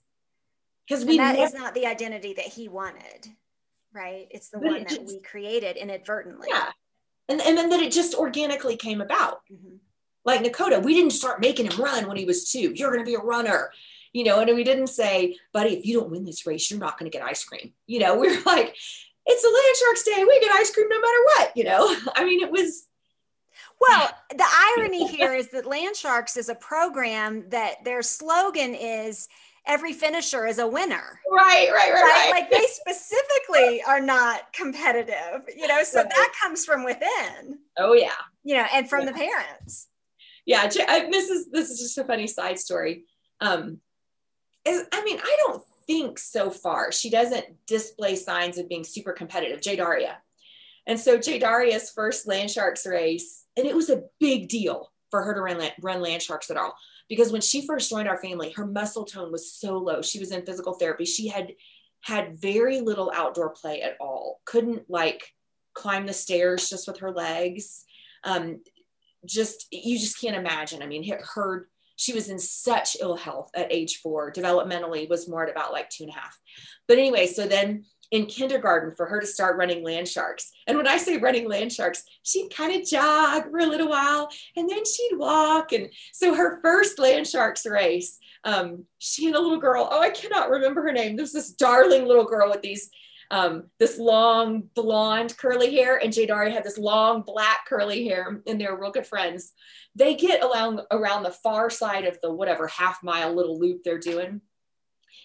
Because 0.87 1.05
we 1.05 1.17
that 1.17 1.37
never, 1.37 1.47
is 1.47 1.55
not 1.55 1.75
the 1.75 1.87
identity 1.87 2.35
that 2.35 2.45
he 2.45 2.69
wanted, 2.69 3.29
right? 3.95 4.27
It's 4.31 4.51
the 4.51 4.59
one 4.59 4.81
that 4.81 4.89
just, 4.89 5.07
we 5.07 5.21
created 5.23 5.77
inadvertently. 5.77 6.49
Yeah. 6.51 6.71
And, 7.29 7.41
and 7.41 7.57
then 7.57 7.71
that 7.71 7.81
it 7.81 7.93
just 7.93 8.15
organically 8.15 8.77
came 8.77 9.01
about. 9.01 9.41
Mm-hmm. 9.53 9.77
Like 10.25 10.43
Nakota, 10.43 10.83
we 10.83 10.95
didn't 10.95 11.13
start 11.13 11.41
making 11.41 11.71
him 11.71 11.81
run 11.81 12.07
when 12.07 12.17
he 12.17 12.25
was 12.25 12.51
two. 12.51 12.73
You're 12.75 12.91
going 12.91 13.05
to 13.05 13.11
be 13.11 13.15
a 13.15 13.19
runner 13.19 13.71
you 14.15 14.23
know, 14.23 14.39
and 14.39 14.55
we 14.55 14.65
didn't 14.65 14.87
say, 14.87 15.37
buddy, 15.53 15.77
if 15.77 15.85
you 15.85 15.99
don't 15.99 16.11
win 16.11 16.25
this 16.25 16.47
race, 16.47 16.71
you're 16.71 16.81
not 16.81 16.99
going 16.99 17.11
to 17.11 17.19
get 17.19 17.27
ice 17.27 17.45
cream. 17.45 17.73
You 17.87 17.99
know, 17.99 18.17
we 18.19 18.29
are 18.29 18.43
like, 18.47 18.75
it's 19.27 19.45
a 19.45 19.49
land 19.49 19.77
sharks 19.83 20.05
day. 20.05 20.25
We 20.25 20.41
get 20.41 20.55
ice 20.55 20.73
cream 20.73 20.89
no 20.89 21.01
matter 21.01 21.19
what, 21.37 21.57
you 21.57 21.65
know? 21.65 21.95
I 22.17 22.25
mean, 22.25 22.41
it 22.41 22.51
was, 22.51 22.87
well, 23.81 24.09
the 24.31 24.47
irony 24.79 25.09
here 25.09 25.35
is 25.35 25.49
that 25.51 25.67
Land 25.67 25.97
Sharks 25.97 26.37
is 26.37 26.49
a 26.49 26.55
program 26.55 27.49
that 27.51 27.85
their 27.85 28.03
slogan 28.03 28.75
is 28.75 29.29
every 29.67 29.93
finisher 29.93 30.47
is 30.47 30.59
a 30.59 30.67
winner. 30.67 31.21
Right, 31.31 31.69
right, 31.73 31.93
right, 31.93 32.03
right. 32.03 32.31
Like 32.31 32.51
they 32.51 32.67
specifically 32.67 33.83
are 33.87 34.01
not 34.01 34.53
competitive, 34.53 35.43
you 35.57 35.67
know, 35.67 35.83
so 35.83 36.01
right. 36.01 36.11
that 36.11 36.33
comes 36.41 36.65
from 36.65 36.85
within. 36.85 37.59
Oh 37.79 37.95
yeah. 37.95 38.13
You 38.43 38.57
know, 38.57 38.67
and 38.73 38.89
from 38.89 39.01
yeah. 39.01 39.13
the 39.13 39.19
parents. 39.19 39.89
Yeah, 40.47 40.67
this 40.67 41.31
is 41.31 41.51
this 41.51 41.71
is 41.71 41.81
just 41.81 41.99
a 41.99 42.05
funny 42.05 42.27
side 42.27 42.59
story. 42.59 43.05
Um 43.41 43.79
is, 44.65 44.85
I 44.93 45.05
mean, 45.05 45.19
I 45.23 45.37
don't 45.47 45.63
think 45.87 46.19
so 46.19 46.51
far 46.51 46.91
she 46.91 47.11
doesn't 47.11 47.45
display 47.67 48.17
signs 48.17 48.59
of 48.59 48.69
being 48.69 48.85
super 48.85 49.13
competitive. 49.13 49.61
Jadaria. 49.61 50.15
And 50.87 51.01
so 51.01 51.17
Jadaria's 51.19 51.91
first 51.91 52.27
Land 52.27 52.51
Sharks 52.51 52.87
race, 52.87 53.45
and 53.57 53.67
it 53.67 53.75
was 53.75 53.89
a 53.89 54.03
big 54.21 54.49
deal 54.49 54.93
for 55.11 55.23
her 55.23 55.35
to 55.35 55.41
run, 55.41 55.63
run 55.81 56.03
Land 56.03 56.23
Sharks 56.23 56.51
at 56.51 56.57
all. 56.57 56.75
Because 57.09 57.33
when 57.33 57.41
she 57.41 57.67
first 57.67 57.91
joined 57.91 58.09
our 58.09 58.21
family, 58.21 58.51
her 58.53 58.67
muscle 58.67 59.05
tone 59.05 59.31
was 59.31 59.53
so 59.53 59.77
low. 59.77 60.03
She 60.03 60.19
was 60.19 60.31
in 60.31 60.47
physical 60.47 60.75
therapy. 60.75 61.05
She 61.05 61.29
had 61.29 61.53
had 62.01 62.39
very 62.39 62.81
little 62.81 63.13
outdoor 63.15 63.51
play 63.51 63.83
at 63.83 63.97
all. 64.01 64.41
Couldn't 64.45 64.89
like 64.89 65.33
climb 65.75 66.07
the 66.07 66.13
stairs 66.13 66.69
just 66.69 66.87
with 66.87 66.99
her 66.99 67.11
legs. 67.11 67.85
Um, 68.23 68.61
just 69.27 69.67
you 69.71 69.99
just 69.99 70.21
can't 70.21 70.37
imagine. 70.37 70.83
I 70.83 70.87
mean, 70.87 71.11
her 71.35 71.69
she 71.97 72.13
was 72.13 72.29
in 72.29 72.39
such 72.39 72.97
ill 73.01 73.17
health 73.17 73.51
at 73.55 73.73
age 73.73 74.01
four. 74.03 74.33
Developmentally 74.33 75.09
was 75.09 75.29
more 75.29 75.45
at 75.45 75.51
about 75.51 75.73
like 75.73 75.89
two 75.91 76.05
and 76.05 76.13
a 76.13 76.17
half. 76.17 76.39
But 76.89 76.99
anyway, 76.99 77.27
so 77.27 77.47
then 77.47 77.85
in 78.11 78.27
kindergarten 78.27 78.95
for 78.95 79.07
her 79.07 79.21
to 79.21 79.27
start 79.27 79.57
running 79.57 79.83
land 79.83 80.09
sharks. 80.09 80.53
And 80.67 80.77
when 80.77 80.87
I 80.87 80.97
say 80.99 81.17
running 81.17 81.49
land 81.49 81.73
sharks, 81.73 82.05
she'd 82.23 82.55
kind 82.55 82.75
of 82.75 82.87
jog 82.87 83.51
for 83.51 83.59
a 83.59 83.67
little 83.67 83.89
while 83.89 84.31
and 84.57 84.69
then 84.69 84.85
she'd 84.85 85.17
walk. 85.17 85.73
And 85.73 85.91
so 86.13 86.35
her 86.35 86.61
first 86.61 86.99
land 86.99 87.27
sharks 87.27 87.67
race, 87.67 88.19
um, 88.45 88.85
she 88.99 89.27
had 89.27 89.35
a 89.35 89.41
little 89.41 89.61
girl. 89.61 89.89
Oh, 89.91 90.01
I 90.01 90.11
cannot 90.11 90.51
remember 90.51 90.83
her 90.83 90.93
name. 90.93 91.17
There's 91.17 91.33
this 91.33 91.53
darling 91.53 92.07
little 92.07 92.25
girl 92.25 92.51
with 92.51 92.63
these 92.63 92.91
um, 93.31 93.65
this 93.79 93.99
long 93.99 94.65
blonde 94.75 95.37
curly 95.37 95.75
hair, 95.75 95.97
and 95.97 96.13
Jadari 96.13 96.53
had 96.53 96.63
this 96.63 96.79
long 96.79 97.23
black 97.23 97.67
curly 97.67 98.07
hair, 98.07 98.43
and 98.47 98.61
they 98.61 98.67
were 98.67 98.79
real 98.79 98.93
good 98.93 99.07
friends. 99.07 99.53
They 99.97 100.15
get 100.15 100.45
around 100.45 100.83
around 100.91 101.23
the 101.23 101.31
far 101.31 101.71
side 101.71 102.05
of 102.05 102.21
the 102.21 102.33
whatever 102.33 102.67
half 102.67 103.03
mile 103.03 103.35
little 103.35 103.59
loop 103.59 103.83
they're 103.83 103.99
doing 103.99 104.43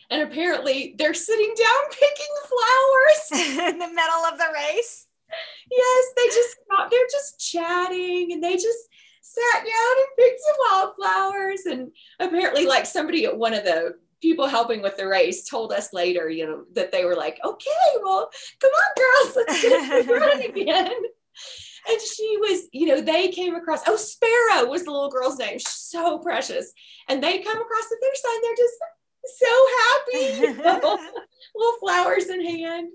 and 0.10 0.22
apparently 0.22 0.96
they're 0.98 1.14
sitting 1.14 1.54
down 1.58 1.82
picking 1.92 2.36
flowers 2.48 3.48
in 3.72 3.80
the 3.80 3.88
middle 3.88 4.26
of 4.32 4.38
the 4.38 4.48
race. 4.54 5.08
Yes, 5.72 6.06
they 6.18 6.26
just 6.26 6.56
they're 6.90 7.08
just 7.12 7.40
chatting 7.40 8.32
and 8.34 8.44
they 8.44 8.56
just 8.56 8.90
sat 9.22 9.64
down 9.64 9.66
and 9.98 10.18
picked 10.18 10.40
some 10.40 10.56
wildflowers. 10.72 11.66
And 11.66 11.92
apparently, 12.20 12.66
like 12.66 12.86
somebody 12.86 13.26
at 13.26 13.38
one 13.38 13.54
of 13.54 13.64
the 13.64 13.96
people 14.22 14.48
helping 14.48 14.82
with 14.82 14.98
the 14.98 15.08
race 15.08 15.48
told 15.48 15.72
us 15.72 15.94
later, 15.94 16.30
you 16.30 16.46
know, 16.46 16.64
that 16.74 16.92
they 16.92 17.06
were 17.06 17.16
like, 17.16 17.40
okay, 17.46 17.70
well, 18.04 18.30
come 18.60 18.72
on, 18.72 18.94
girls, 18.98 19.36
let's 19.36 19.62
get 19.62 20.08
running 20.10 20.52
again. 20.62 20.92
And 21.90 22.02
she 22.02 22.38
was, 22.38 22.64
you 22.74 22.88
know, 22.88 23.02
they 23.02 23.30
came 23.30 23.56
across, 23.56 23.82
oh, 23.88 23.96
Sparrow 23.96 24.70
was 24.70 24.84
the 24.84 24.92
little 24.92 25.10
girl's 25.10 25.38
name. 25.38 25.58
She's 25.60 25.70
so 25.70 26.20
precious. 26.20 26.74
And 27.08 27.24
they 27.24 27.40
come 27.40 27.58
across 27.58 27.90
the 27.90 27.98
finish 28.02 28.20
line. 28.26 28.42
They're 28.42 28.56
just 28.56 28.76
so 29.26 29.68
happy. 29.80 30.48
little 31.56 31.80
flowers 31.80 32.30
in 32.30 32.46
hand. 32.46 32.90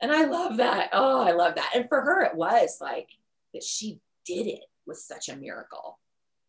And 0.00 0.12
I 0.12 0.24
love 0.24 0.56
that. 0.56 0.90
Oh, 0.92 1.20
I 1.20 1.32
love 1.32 1.56
that. 1.56 1.72
And 1.74 1.88
for 1.88 2.00
her, 2.00 2.22
it 2.22 2.34
was 2.34 2.78
like 2.80 3.08
that 3.52 3.62
she 3.62 4.00
did 4.24 4.46
it 4.46 4.64
was 4.86 5.04
such 5.04 5.28
a 5.28 5.36
miracle. 5.36 5.98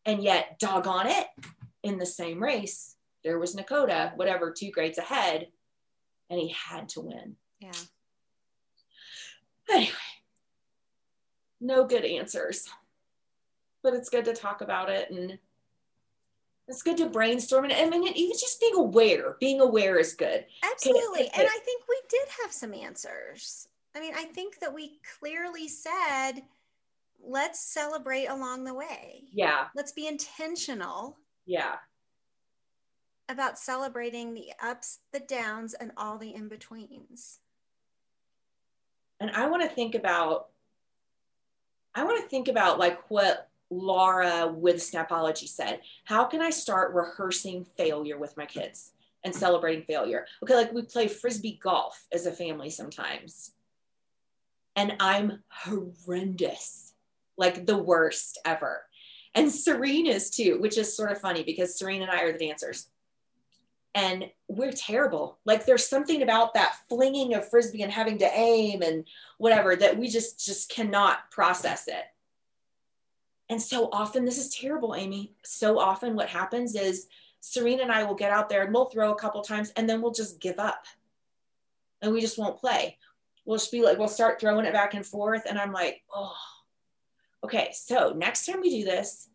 And 0.05 0.23
yet, 0.23 0.57
doggone 0.59 1.07
it, 1.07 1.27
in 1.83 1.97
the 1.97 2.05
same 2.05 2.41
race, 2.41 2.95
there 3.23 3.39
was 3.39 3.55
Nakota, 3.55 4.15
whatever, 4.15 4.51
two 4.51 4.71
grades 4.71 4.97
ahead, 4.97 5.47
and 6.29 6.39
he 6.39 6.49
had 6.49 6.89
to 6.89 7.01
win. 7.01 7.35
Yeah. 7.59 7.71
Anyway, 9.69 9.91
no 11.59 11.85
good 11.85 12.03
answers, 12.03 12.67
but 13.83 13.93
it's 13.93 14.09
good 14.09 14.25
to 14.25 14.33
talk 14.33 14.61
about 14.61 14.89
it 14.89 15.11
and 15.11 15.37
it's 16.67 16.83
good 16.83 16.97
to 16.97 17.09
brainstorm 17.09 17.65
and 17.65 17.73
I 17.73 17.89
mean 17.89 18.13
even 18.15 18.37
just 18.39 18.59
being 18.59 18.75
aware. 18.75 19.35
Being 19.39 19.61
aware 19.61 19.97
is 19.97 20.13
good. 20.13 20.45
Absolutely. 20.63 21.29
and 21.33 21.47
I 21.47 21.59
think 21.65 21.83
we 21.89 22.01
did 22.09 22.27
have 22.41 22.51
some 22.51 22.73
answers. 22.73 23.67
I 23.95 23.99
mean, 23.99 24.13
I 24.15 24.23
think 24.23 24.59
that 24.59 24.73
we 24.73 24.99
clearly 25.19 25.67
said 25.67 26.43
let's 27.23 27.59
celebrate 27.59 28.27
along 28.27 28.63
the 28.63 28.73
way. 28.73 29.23
Yeah. 29.31 29.65
Let's 29.75 29.91
be 29.91 30.07
intentional. 30.07 31.17
Yeah. 31.45 31.75
About 33.29 33.59
celebrating 33.59 34.33
the 34.33 34.51
ups, 34.63 34.99
the 35.13 35.19
downs, 35.19 35.73
and 35.73 35.91
all 35.97 36.17
the 36.17 36.33
in 36.33 36.47
betweens. 36.47 37.39
and 39.19 39.29
I 39.31 39.47
want 39.47 39.61
to 39.63 39.69
think 39.69 39.93
about 39.95 40.47
I 41.93 42.03
want 42.03 42.21
to 42.21 42.29
think 42.29 42.47
about 42.47 42.79
like 42.79 42.99
what 43.09 43.50
Laura 43.71 44.47
with 44.47 44.77
Snapology 44.77 45.47
said. 45.47 45.81
How 46.03 46.25
can 46.25 46.41
I 46.41 46.51
start 46.51 46.93
rehearsing 46.93 47.65
failure 47.77 48.19
with 48.19 48.37
my 48.37 48.45
kids 48.45 48.91
and 49.23 49.33
celebrating 49.33 49.83
failure? 49.85 50.27
Okay, 50.43 50.55
like 50.55 50.73
we 50.73 50.83
play 50.83 51.07
frisbee 51.07 51.59
golf 51.63 52.05
as 52.11 52.25
a 52.25 52.31
family 52.31 52.69
sometimes. 52.69 53.53
And 54.75 54.95
I'm 54.99 55.43
horrendous, 55.49 56.93
like 57.37 57.65
the 57.65 57.77
worst 57.77 58.37
ever. 58.45 58.83
And 59.33 59.51
Serene 59.51 60.07
is 60.07 60.29
too, 60.29 60.59
which 60.59 60.77
is 60.77 60.95
sort 60.95 61.11
of 61.11 61.21
funny 61.21 61.43
because 61.43 61.77
Serene 61.77 62.01
and 62.01 62.11
I 62.11 62.23
are 62.23 62.33
the 62.33 62.45
dancers 62.45 62.87
and 63.93 64.25
we're 64.47 64.71
terrible. 64.71 65.39
Like 65.45 65.65
there's 65.65 65.87
something 65.87 66.21
about 66.21 66.53
that 66.53 66.77
flinging 66.87 67.33
of 67.33 67.49
frisbee 67.49 67.83
and 67.83 67.91
having 67.91 68.17
to 68.19 68.31
aim 68.33 68.81
and 68.81 69.05
whatever 69.37 69.75
that 69.75 69.97
we 69.97 70.07
just 70.07 70.43
just 70.43 70.69
cannot 70.69 71.29
process 71.31 71.87
it. 71.87 72.05
And 73.51 73.61
so 73.61 73.89
often 73.91 74.23
this 74.23 74.37
is 74.37 74.55
terrible, 74.55 74.95
Amy. 74.95 75.33
So 75.43 75.77
often 75.77 76.15
what 76.15 76.29
happens 76.29 76.73
is 76.73 77.07
Serena 77.41 77.83
and 77.83 77.91
I 77.91 78.05
will 78.05 78.15
get 78.15 78.31
out 78.31 78.47
there 78.47 78.63
and 78.63 78.73
we'll 78.73 78.85
throw 78.85 79.11
a 79.11 79.19
couple 79.19 79.41
times 79.41 79.73
and 79.75 79.89
then 79.89 80.01
we'll 80.01 80.13
just 80.13 80.39
give 80.39 80.57
up. 80.57 80.85
And 82.01 82.13
we 82.13 82.21
just 82.21 82.37
won't 82.37 82.57
play. 82.57 82.97
We'll 83.43 83.57
just 83.57 83.69
be 83.69 83.83
like, 83.83 83.97
we'll 83.97 84.07
start 84.07 84.39
throwing 84.39 84.65
it 84.65 84.71
back 84.71 84.93
and 84.93 85.05
forth. 85.05 85.43
And 85.49 85.59
I'm 85.59 85.73
like, 85.73 86.01
oh, 86.13 86.33
okay. 87.43 87.71
So 87.73 88.13
next 88.15 88.45
time 88.45 88.61
we 88.61 88.69
do 88.69 88.85
this, 88.85 89.27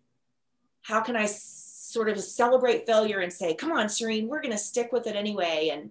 how 0.81 1.03
can 1.03 1.15
I 1.15 1.27
sort 1.27 2.09
of 2.09 2.19
celebrate 2.19 2.87
failure 2.87 3.21
and 3.21 3.31
say, 3.31 3.55
come 3.55 3.71
on, 3.71 3.91
Serene, 3.91 4.29
we're 4.29 4.41
going 4.41 4.51
to 4.51 4.59
stick 4.59 4.93
with 4.93 5.07
it 5.07 5.15
anyway. 5.15 5.69
And 5.75 5.91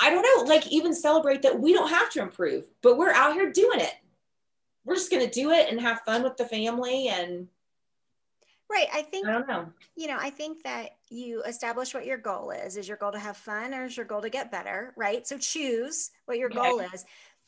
I 0.00 0.08
don't 0.08 0.22
know, 0.22 0.50
like 0.50 0.66
even 0.68 0.94
celebrate 0.94 1.42
that 1.42 1.60
we 1.60 1.74
don't 1.74 1.90
have 1.90 2.08
to 2.12 2.22
improve, 2.22 2.64
but 2.80 2.96
we're 2.96 3.12
out 3.12 3.34
here 3.34 3.52
doing 3.52 3.80
it. 3.80 3.92
We're 4.84 4.94
just 4.94 5.10
going 5.10 5.24
to 5.24 5.30
do 5.30 5.50
it 5.50 5.70
and 5.70 5.80
have 5.80 6.00
fun 6.00 6.22
with 6.22 6.36
the 6.36 6.46
family 6.46 7.08
and 7.08 7.48
Right. 8.70 8.86
I 8.92 9.02
think, 9.02 9.26
I 9.26 9.32
don't 9.32 9.48
know. 9.48 9.66
You 9.96 10.06
know, 10.06 10.16
I 10.20 10.30
think 10.30 10.62
that 10.62 10.90
you 11.08 11.42
establish 11.42 11.92
what 11.92 12.06
your 12.06 12.18
goal 12.18 12.52
is. 12.52 12.76
Is 12.76 12.86
your 12.86 12.96
goal 12.96 13.10
to 13.10 13.18
have 13.18 13.36
fun 13.36 13.74
or 13.74 13.86
is 13.86 13.96
your 13.96 14.06
goal 14.06 14.22
to 14.22 14.30
get 14.30 14.52
better? 14.52 14.94
Right. 14.96 15.26
So 15.26 15.38
choose 15.38 16.10
what 16.26 16.38
your 16.38 16.48
goal 16.48 16.78
is. 16.78 17.04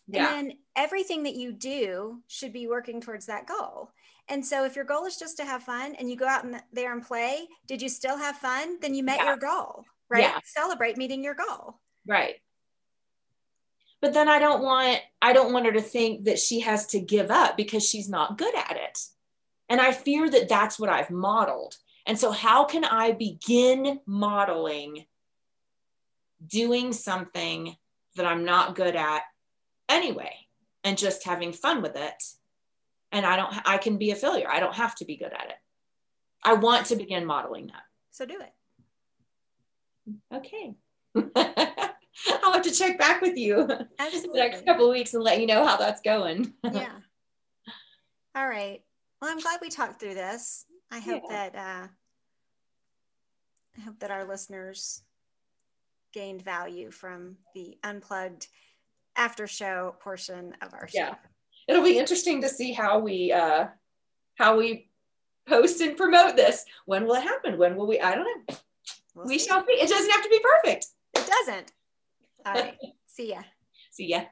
Yeah. 0.08 0.36
And 0.36 0.48
then 0.50 0.56
everything 0.74 1.22
that 1.22 1.36
you 1.36 1.52
do 1.52 2.20
should 2.26 2.52
be 2.52 2.66
working 2.66 3.00
towards 3.00 3.26
that 3.26 3.46
goal. 3.46 3.92
And 4.28 4.44
so 4.44 4.64
if 4.64 4.74
your 4.74 4.84
goal 4.84 5.06
is 5.06 5.16
just 5.16 5.36
to 5.36 5.44
have 5.44 5.62
fun 5.62 5.94
and 5.96 6.10
you 6.10 6.16
go 6.16 6.26
out 6.26 6.44
there 6.72 6.92
and 6.92 7.06
play, 7.06 7.46
did 7.68 7.80
you 7.80 7.88
still 7.88 8.18
have 8.18 8.36
fun? 8.36 8.78
Then 8.80 8.94
you 8.94 9.04
met 9.04 9.18
yeah. 9.18 9.26
your 9.26 9.36
goal, 9.36 9.84
right? 10.08 10.32
Celebrate 10.44 10.96
meeting 10.96 11.22
your 11.22 11.34
goal. 11.34 11.78
Right. 12.04 12.36
But 14.02 14.12
then 14.12 14.28
I 14.28 14.38
don't 14.38 14.62
want 14.62 15.00
I 15.22 15.32
don't 15.32 15.52
want 15.52 15.64
her 15.64 15.72
to 15.72 15.80
think 15.80 16.24
that 16.24 16.38
she 16.38 16.60
has 16.60 16.86
to 16.88 17.00
give 17.00 17.30
up 17.30 17.56
because 17.56 17.88
she's 17.88 18.08
not 18.08 18.36
good 18.36 18.54
at 18.54 18.76
it. 18.76 18.98
And 19.70 19.80
I 19.80 19.92
fear 19.92 20.28
that 20.28 20.48
that's 20.50 20.78
what 20.78 20.90
I've 20.90 21.10
modeled. 21.10 21.76
And 22.04 22.18
so 22.18 22.32
how 22.32 22.64
can 22.64 22.84
I 22.84 23.12
begin 23.12 24.00
modeling 24.04 25.06
doing 26.46 26.92
something 26.92 27.76
that 28.16 28.26
I'm 28.26 28.44
not 28.44 28.74
good 28.74 28.96
at 28.96 29.22
anyway 29.88 30.34
and 30.82 30.98
just 30.98 31.24
having 31.24 31.52
fun 31.52 31.80
with 31.80 31.96
it 31.96 32.22
and 33.12 33.24
I 33.24 33.36
don't, 33.36 33.54
I 33.66 33.78
can 33.78 33.98
be 33.98 34.10
a 34.10 34.16
failure. 34.16 34.48
I 34.50 34.58
don't 34.58 34.74
have 34.74 34.94
to 34.96 35.04
be 35.04 35.16
good 35.16 35.32
at 35.32 35.50
it. 35.50 35.56
I 36.42 36.54
want 36.54 36.86
to 36.86 36.96
begin 36.96 37.24
modeling 37.24 37.68
that. 37.68 37.82
So 38.10 38.26
do 38.26 38.40
it. 38.40 38.52
Okay. 40.34 40.74
I'll 42.42 42.52
have 42.52 42.62
to 42.62 42.70
check 42.70 42.98
back 42.98 43.20
with 43.20 43.36
you 43.36 43.68
Absolutely. 43.98 44.30
the 44.32 44.38
next 44.38 44.64
couple 44.64 44.86
of 44.86 44.92
weeks 44.92 45.14
and 45.14 45.22
let 45.22 45.40
you 45.40 45.46
know 45.46 45.66
how 45.66 45.76
that's 45.76 46.00
going. 46.00 46.52
yeah. 46.64 46.92
All 48.34 48.48
right. 48.48 48.80
Well, 49.20 49.30
I'm 49.30 49.40
glad 49.40 49.60
we 49.60 49.68
talked 49.68 50.00
through 50.00 50.14
this. 50.14 50.64
I 50.90 50.98
hope 50.98 51.22
yeah. 51.28 51.48
that 51.50 51.58
uh, 51.58 51.86
I 53.78 53.80
hope 53.80 53.98
that 54.00 54.10
our 54.10 54.24
listeners 54.24 55.02
gained 56.12 56.42
value 56.42 56.90
from 56.90 57.36
the 57.54 57.78
unplugged 57.82 58.48
after 59.16 59.46
show 59.46 59.94
portion 60.00 60.54
of 60.60 60.74
our 60.74 60.88
show. 60.88 60.98
Yeah 60.98 61.14
it'll 61.68 61.82
be 61.82 61.98
interesting 61.98 62.40
to 62.42 62.48
see 62.48 62.72
how 62.72 62.98
we 62.98 63.32
uh 63.32 63.66
how 64.36 64.56
we 64.56 64.88
post 65.46 65.80
and 65.80 65.96
promote 65.96 66.36
this. 66.36 66.64
When 66.86 67.06
will 67.06 67.14
it 67.14 67.22
happen? 67.22 67.58
When 67.58 67.76
will 67.76 67.86
we? 67.86 68.00
I 68.00 68.14
don't 68.14 68.24
know. 68.24 68.56
We'll 69.14 69.26
we 69.26 69.38
see. 69.38 69.48
shall 69.48 69.64
see. 69.66 69.72
It 69.72 69.88
doesn't 69.88 70.10
have 70.10 70.22
to 70.22 70.28
be 70.28 70.40
perfect. 70.40 70.86
It 71.14 71.26
doesn't. 71.26 71.72
All 72.44 72.54
right. 72.54 72.78
see 73.06 73.30
ya. 73.30 73.42
See 73.90 74.08
ya. 74.08 74.24